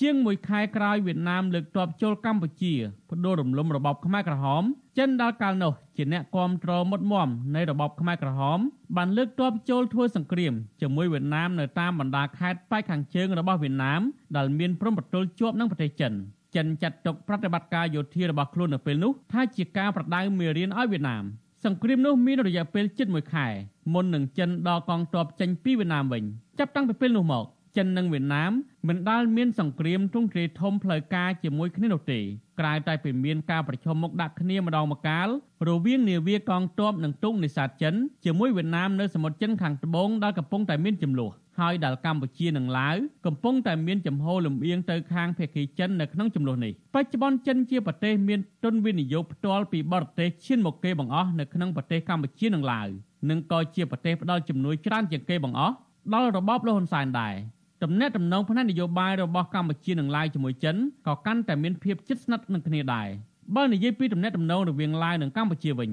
[0.00, 2.74] ជាងមួយខែក្រោយវៀតណាមលើកទ័ពចូលកម្ពុជា
[3.10, 4.62] ផ្ដួលរំលំរបបខ្មែរក្រហម
[4.98, 8.58] ចិនដល់កាលនោះជាអ្នកគាំទ្រមុតមមនៃរបបខ្មែរក្រហម
[8.96, 14.00] បានលើកទ័ពចូលធ្វើសង្គ្រាមជាមួយវៀតណាមនៅតាមបណ្ដាខេត្តប៉ែកខាងជើងរបស់វៀតណាម
[14.36, 16.12] ដែលមានព្រំប្រទល់ជាប់នឹងប្រទេសចិន
[16.56, 21.24] ចិនចាត់ទុកប្រតិបត្តិការយោធារបស់ខ្លួននៅពេលនោះថាជាការប្រដៅមេរៀនឲ្យវៀតណាម
[21.66, 23.46] សង្គ្រាមនោះមានរយៈពេលជិត1ខែ
[23.94, 26.24] មុននឹងចិនដកកងទ័ពចេញពីវៀតណាមវិញ
[26.58, 27.44] ចាប់តាំងពីពេលនោះមក
[27.76, 28.52] ចិននិងវៀតណាម
[28.88, 32.20] មិនដាល់មានសង្គ្រាមទ្រង់ទ្រាយធំផ្លូវការជាមួយគ្នានោះទេ
[32.60, 35.28] ក្រៅតែពីមានការប្រជុំមុខដាក់គ្នាម្ដងម្កាល
[35.68, 37.94] រវាងនាវាកងទ័ពនិងទូកនេសាទចិន
[38.24, 42.96] ជាមួយវៀតណាមនៅសមុទ្រចិនខាងត្បូងដែលកំពុងតែមានចំនួន ហើយដែលកម្ពុជានិងឡាវ
[43.26, 52.88] កំពុងតែមានចំហលំអៀងទៅខាងភៀកគីចិននៅក្នុងចំនួននេះបច្ចុប្បន្នចិនជាប្រទេសមានទុនវិនិយោគផ្ទាល់ពីបរទេសឈានមកគេបង្អស់នៅក្នុងប្រទេសកម្ពុជានិងឡាវ
[53.30, 55.74] និងក៏ជាប្រទេសផ្ដល់ជំនួយច្រើនជាងគេបង្អស់
[56.14, 57.34] ដល់របបលហ៊ុនសែនដែរ
[57.82, 60.76] ទំនាក់ទំនងផ្នែកនយោបាយរបស់កម្ពុជានិងឡាវជាមួយចិន
[61.06, 63.08] ក៏កាន់តែមានភាពជិតស្និទ្ធនឹងគ្នាដែរ
[63.56, 65.90] បើនិយាយពីទំនាក់ទំនងរវាងឡាវនិងកម្ពុជាវិញ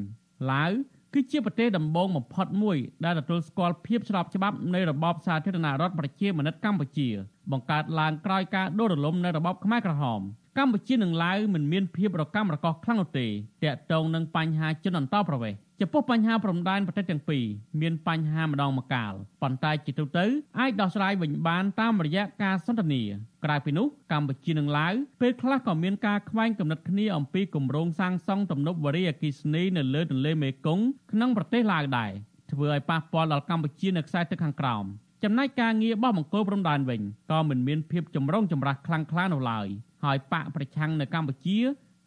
[0.51, 0.71] ឡាវ
[1.13, 7.09] គឺជាប្រទេសដំបូងបំផុតមួយដែលទទួលស្គាល់ភាពស្របច្បាប់នៃរបបសាធារណរដ្ឋប្រជាមានិតកម្ពុជា
[7.51, 10.21] បង្កើតឡើងក្រោយការដួលរលំនៃរបបខ្មែរក្រហម
[10.57, 13.27] កម្ពុជានិងឡាវមិនមានភាពរកាំរកោសខ្លាំងនោះទេ
[13.63, 17.45] តាក់ទងនឹងបញ្ហាជនអន្តោប្រវេសន៍ ចំពោះបញ្ហាព្រំដែនប្រទេសទាំងពីរ
[17.81, 20.25] មានបញ្ហាម្ដងម្កាលប៉ុន្តែជាទូទៅ
[20.59, 23.01] អាចដោះស្រាយវិញបានតាមរយៈការសន្ទនា
[23.45, 32.11] ក្រៅពីនោះកម្ពុជានិងឡាវពេលខ្លះក៏មានការខ្វែងគំនិតគ្នាអំពីគម្រោងសាងសង់ទំនប់វារីអគ្គិសនីនៅលើទន្លេមេគង្គក្នុងប្រទេសឡាវដែរ
[32.51, 34.83] ធ្វើឲ្យប៉ះពាល់ដល់កម្ពុជានៅខ្សែទឹកខាងក្រោម
[35.23, 39.67] ចំណែកការងារបោះបង្គោលព្រំដែនវិញក៏មិនមានភាពចម្រុងចម្រាស់ខ្លាំងក្លានោះឡើយ
[40.03, 41.59] ហើយបកប្រឆាំងនៅកម្ពុជា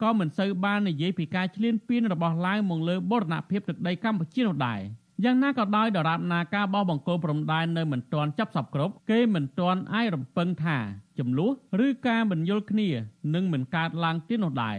[0.02, 4.80] ក៏មិនសូវបាននិយាយពីការឈ្លានពានរបស់ឡាវមកលើបូរណភាពទឹកដីកម្ពុជានោះដែរ
[5.24, 10.78] យ៉ាងណាក៏ដោយដរាបណាការបោះបង្គោលព្រំដែននៅមិនទាន់ចាប់សពគ្រប់គេមិនទាន់អាចរំពឹងថា
[11.18, 11.52] ចំនួន
[11.86, 12.88] ឬការមិនយល់គ្នា
[13.34, 14.76] នឹងមិនកើតឡើងទៀតនោះដែរ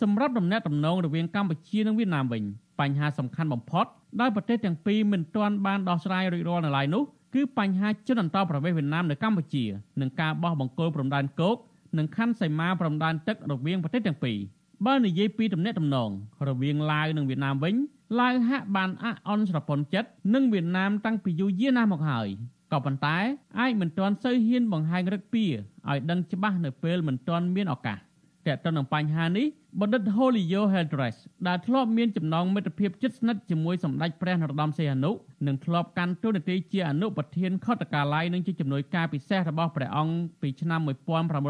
[0.00, 2.42] សម្រាប់ដំណាក់ដំណងរវាងកម្ពុជានិងវៀតណាមវិញ
[2.80, 3.86] បញ្ហាសំខាន់បំផុត
[4.20, 7.02] ដោយប្រទេសទាំងពីរមិនទាន់បានដោះស្រាយរួចរាល់នៅឡើយនោះ
[7.34, 9.64] គឺបញ្ហាជនអន្តោប្រវេសន៍វៀតណាមនៅកម្ពុជា
[10.00, 11.56] និងការបោះបង្គោលព្រំដែនគោក
[11.98, 14.38] និងខណ្ឌសីមាព្រំដែនទឹករវាងប្រទេសទាំងពីរ
[14.86, 16.10] បើនិយាយពីទំនាក់ទំនង
[16.48, 17.74] រវាងឡាវនិងវៀតណាមវិញ
[18.20, 22.28] ឡាវហាក់បានអអន់ស្រពន់ចិត្តនឹងវៀតណាមតាំងពីយូរយារណាស់មកហើយ
[22.72, 23.16] ក៏ប៉ុន្តែ
[23.60, 27.98] អាចមិនទាន់សូវហ៊ានបង្ហាញរឹកពីឲ្យដឹងច្បាស់នៅពេលមិនទាន់មានឱកាស
[28.46, 29.46] តែទៅនឹងបញ្ហានេះ
[29.80, 31.16] បណ្ឌិត Holio Heldress
[31.48, 35.10] ដែលធ្លាប់មានចំណងមិត្តភាពជិតស្និទ្ធជាមួយសម្ដេចព្រះនរោត្តមសីហនុ
[35.46, 40.80] និងធ្លាប់កាន់តួនាទីជាអនុប្រធានខុទ្ទកាល័យនិងជាជំនួយការពិសេសរបស់ព្រះអង្គពីឆ្នាំ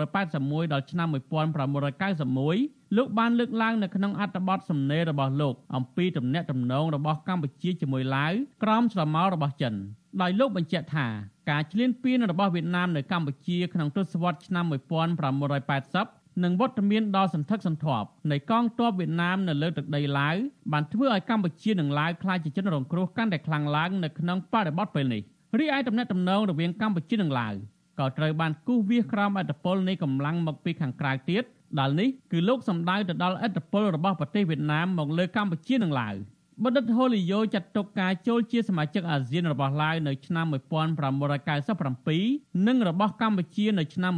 [0.00, 8.32] 1981ដល់ឆ្នាំ1991លោកបានលើកឡើងនៅក្នុងអត្ថបទសំណេររបស់លោកអំពីទំនាក់ទំនងរបស់កម្ពុជាជាមួយឡាវ
[8.62, 9.74] ក្រោមស្រមោលរបស់ចិន
[10.22, 11.06] ដោយលោកបញ្ជាក់ថា
[11.50, 20.36] ការឈ្លានពានរបស់វៀតណាមនៅកម្ពុជាក្នុងទសវត្សរ៍ឆ្នាំ1980 និងវត្តមានដ៏សន្ធឹកសន្ធាប់នៃកងទ័ពវៀតណាមនៅលើទឹកដីឡាវ
[20.72, 25.22] បានធ្វើឲ្យកម្ពុជានិងឡាវក្លាយជាជនរងគ្រោះកាន់តែខ្លាំងឡើងនៅក្នុងបរិបទពេលនេះ
[25.58, 27.54] រីឯតំណែងតំណងរវាងកម្ពុជានិងឡាវ
[27.98, 31.42] ក៏ត្រូវបានគូសវាសក្រោមអធិបតេយ្យនៃកម្លាំងមកពីខាងក្រៅទៀត
[31.78, 36.14] ដែលនេះគឺលោកសម្ដៅទៅដល់អធិបតេយ្យរបស់ប្រទេសវៀតណាមមកលើកម្ពុជានិងឡាវ។
[36.64, 44.12] បណ្ឌិតហូលីយ៉ូចាត់ទុកការចូលជាសមាជិកអាស៊ានរបស់ឡាវនៅឆ្នាំ1997និងរបស់កម្ពុជានៅឆ្នាំ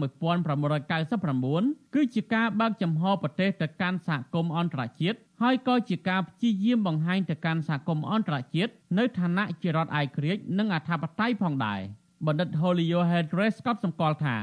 [0.94, 11.80] 1999គឺជាការបើកចំហប្រទេសទៅកាន់សហគមន៍អន្តរជាតិហើយក៏ជាការព្យាយាមបង្ហាញទៅកាន់សហគមន៍អន្តរជាតិនៅឋានៈជារដ្ឋឯករាជ្យនិងអធិបតេយ្យផងដែរ
[12.26, 14.36] បណ្ឌិត Holio Hedres ក៏សម្គាល់ថា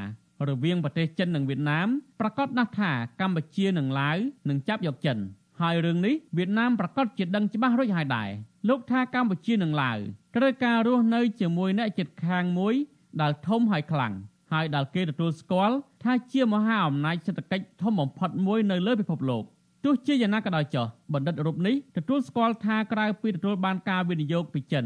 [0.47, 1.87] រវាងប្រទេសចិននិងវៀតណាម
[2.19, 2.91] ប្រកាសណាស់ថា
[3.21, 4.17] កម្ពុជានិងឡាវ
[4.49, 5.17] នឹងចាប់យកចិន
[5.61, 8.29] ហើយរឿងនេះវៀតណាមប្រកាសជាដឹងច្បាស់រួចហើយដែរ
[8.69, 9.97] លោកថាកម្ពុជានិងឡាវ
[10.35, 12.73] ត្រូវការរស់នៅជាមួយអ្នកជិតខាងមួយ
[13.21, 14.13] ដែលធំហើយខ្លាំង
[14.53, 19.43] ហើយដែលគេទទួលស្គាល់ថាជាមហាអំណាចសេដ្ឋកិច្ចធំបំផុតមួយនៅលើពិភពលោក
[19.83, 24.85] ទោះជាយ៉ាងណាក៏ដោយចុះបណ្ឌិតរូបនេះទទួលស្គាល់ថាក្រៅពីទទួលបានការវិនិយោគពីចិន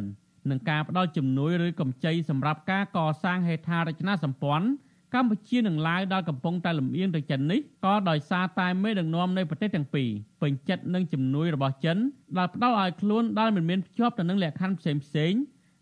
[0.49, 4.67] និងការផ្ដល់ជំនួយឬកម្ចីសម្រាប់ការកសាងហេដ្ឋារចនាសម្ព័ន្ធ
[5.13, 10.09] កម្ពុជានិងឡាវដែលកំពុងតែលំអៀងទៅចិននេះក៏ដោយសារតែមេដឹកនាំនៃប្រទេសទាំងពីរ
[10.41, 11.97] ពេញចិត្តនឹងជំនួយរបស់ចិន
[12.37, 15.33] ដែលផ្ដល់ឲ្យខ្លួនដែលមិនមានភ្ជាប់ទៅនឹងលក្ខខណ្ឌផ្សេងផ្សេង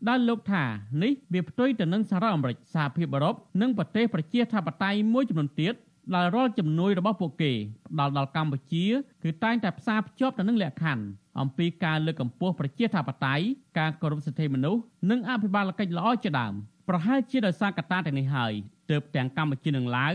[0.10, 0.64] ដែលលោកថា
[1.04, 5.74] នេះវាផ្ទុយទៅនឹងសហរដ្ឋអាមេរិកសហភាពអឺរ៉ុបនិងប្រទេសប្រជាធិបតេយ្យមួយចំនួនទៀត
[6.16, 7.52] ដែលរាល់ជំនួយរបស់ពួកគេ
[7.88, 8.86] ផ្ដល់ដល់កម្ពុជា
[9.24, 11.04] គឺតែងតែផ្សារភ្ជាប់ទៅនឹងលក្ខខណ្ឌ
[11.40, 13.44] អំពីការលើកកម្ពស់ប្រជាធិបតេយ្យ
[13.80, 16.54] ការគោរពសិទ្ធិមនុស្សនិងអភិបាលកិច្ចល្អជាដើម
[16.94, 18.54] ប្រហែលជាដោយសារកត្តាទាំងនេះហើយ
[18.92, 20.14] ទើបទាំងកម្ពុជានិងឡាវ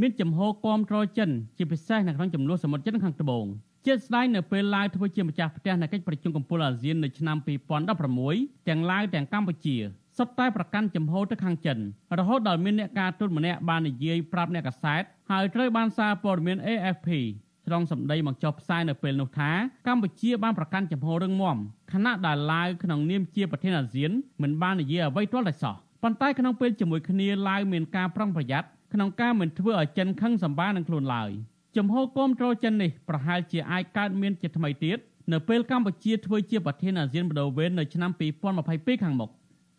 [0.00, 3.44] មានចំហគាំទ្រចិនជាពិសេសនៅក្នុងចំនួនសមុទ្រចិនខាងត្បូង
[3.86, 7.36] ជាស្ដែងនៅពេលឡាវធ្វើជាម្ចាស់ផ្ទះនៃកិច្ចប្រជុំកំពូលអាស៊ាននៅឆ្នាំ
[8.02, 9.76] 2016ទាំងឡាវទាំងកម្ពុជា
[10.18, 11.78] សុទ្ធតែប្រកាន់ចំហទៅខាងចិន
[12.18, 17.08] រហូតដល់មានអ្នកការទូតម្នាក់បាននិយាយប្រាប់អ្នកកាសែតហើយត្រូវបានសារព័ត៌មាន AFP
[17.68, 19.50] ត្រង់សម្ដីមកចុះផ្សាយនៅពេលនោះថា
[19.86, 21.56] កម្ពុជាបានប្រកាន់ចំហរឹងមាំ
[21.92, 24.10] ខណៈដែលឡាវក្នុងនាមជាប្រធានអាស៊ាន
[24.42, 31.30] មិនបាននិយាយអ្វីទាល់តែសោះ ប៉ុន្តែក្នុងពេលជាមួយគ្នាឡាវមានការប្រុងប្រយ័ត្នក្នុងការមិនធ្វើឲ្យចិនខឹងសម្បានឹងខ្លួនឡើយ
[31.76, 34.98] ចំហគមត្រូលចិននេះប្រហែលជាអាចកើតមានជាថ្មីទៀត
[35.32, 38.10] នៅពេលកម្ពុជាធ្វើជាប្រធានអាស៊ានបដូវវេននៅឆ្នាំ
[38.56, 39.30] 2022ខាងមុខ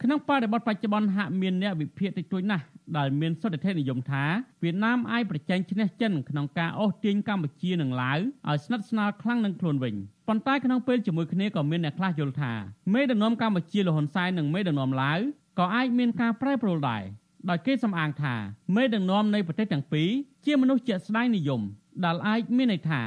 [0.03, 2.63] ក្នុងបរិបទបច្ចុប្បន្នហាក់មានអ្នកវិភាគតិចតួចណាស់
[2.97, 4.23] ដែលមានសន្តិភាពនិយមថា
[4.63, 9.95] វៀតណាមអាចប្រជែងឈ្នះចិនក្នុងការអូសទាញកម្ពុជានិងឡាវឲ្យស្និទ្ធស្នាលខ្លាំងនឹងខ្លួនវិញ
[10.27, 12.53] ប៉ុន្តែក្នុងពេលជាមួយគ្នាក៏មានអ្នកខ្លះយល់ថា
[12.93, 15.19] មេដឹកនាំកម្ពុជាលហ៊ុនសែននិងមេដឹកនាំឡាវ
[15.59, 17.03] ក៏អាចមានការប្រែប្រួលដែរ
[17.49, 18.35] ដោយគេសំអាងថា
[18.75, 20.09] មេដឹកនាំនៃប្រទេសទាំងពីរ
[20.45, 21.61] ជាមនុស្សជាក់ស្ដែងនិយម
[22.05, 23.01] ដែលអាចមានន័យថា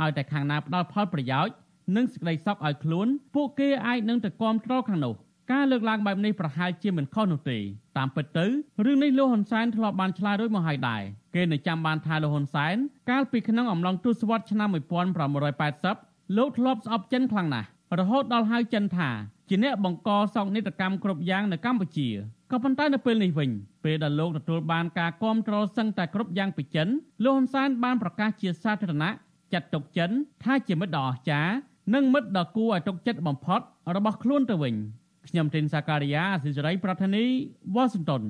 [0.00, 1.54] ឲ្យតែខាងណាផ្ដល់ផលប្រយោជន៍
[1.96, 5.14] និងសេចក្តីសុខឲ្យខ្លួន ពួកគេអាចនឹងទៅគាំទ្រខាងនោះ
[5.52, 7.58] ការលើកឡើងបែបនេះប្រហែលជាមិនខុសនោះទេ
[7.98, 8.46] តាមពិតទៅ
[8.84, 11.02] រឿងនេះលោកហ៊ុនសែនធ្លាប់បានឆ្លើយរួចមកហើយដែរ
[11.34, 12.76] គេនៅចាំបានថាលោកហ៊ុនសែន
[13.10, 14.68] កាលពីក្នុងអំឡុងទសវត្សរ៍ឆ្នាំ
[15.52, 19.10] 1980លោកធ្លាប់ស្អប់ចិនខ្លាំងណាស់រហូតដល់ហៅចិនថា
[19.52, 22.08] ជាអ្នកបង្កសោកនាដកម្មគ្រប់យ៉ាងនៅកម្ពុជា
[22.50, 23.50] ក៏ប៉ុន្តែនៅពេលនេះវិញ
[23.84, 26.88] ពេលដែលលោកទទួលបានការគាំទ្រសឹងតែគ្រប់យ៉ាងពីចិន
[27.24, 29.10] លោកហ៊ុនសែនបានប្រកាសជាសាធារណៈ
[29.52, 30.10] ចាត់ទុកចិន
[30.44, 31.52] ថាជាមិត្តដ៏អស្ចារ្យ
[31.94, 33.60] និងមិត្តដ៏គួរឲ្យទុកចិត្តបំផុត
[33.96, 34.74] របស់ខ្លួនទៅវិញ
[35.28, 37.24] ខ្ញុំទីនសាការីយ៉ាអសិរ័យប្រធានី
[37.74, 38.22] វ៉ាស៊ីនតោន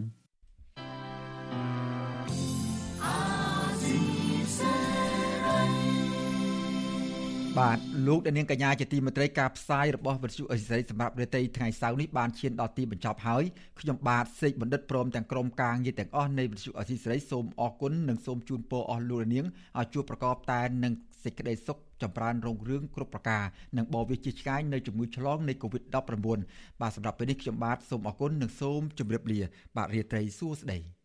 [7.58, 13.44] បាទលោកអ្នកនាងកញ្ញាជាទីមេត្រីការផ្សាយរបស់វិទ្យុអេស៊ីសរ៉ៃសម្រាប់រាត្រីថ្ងៃសៅរ៍នេះបានឈានដល់ទីបញ្ចប់ហើយ
[13.80, 19.46] ខ្ញុំបាទសេកបណ្ឌិតព្រមទាំងក្រុមការងារទាំងអស់នៃវិទ្យុអេស៊ីសរ៉ៃសូមអរគុណនិងសូមជូនពរអស់លោកអ្នកនាង
[19.78, 20.92] ឲ្យជួបប្រកបតែនឹង
[21.24, 23.44] សេចក្តីសុខចម្រើនរុងរឿងគ្រប់ប្រការ
[23.76, 29.40] និងបរិវិជាឆ្ងាយនៅជំងឺឆ្លងនៃ COVID-19 បាទសម្រាប់ពេលនេះខ្ញុំបាទសូមអរគុណនិងសូមជម្រាបលា
[29.76, 30.99] បាទរាត្រីសួស្តី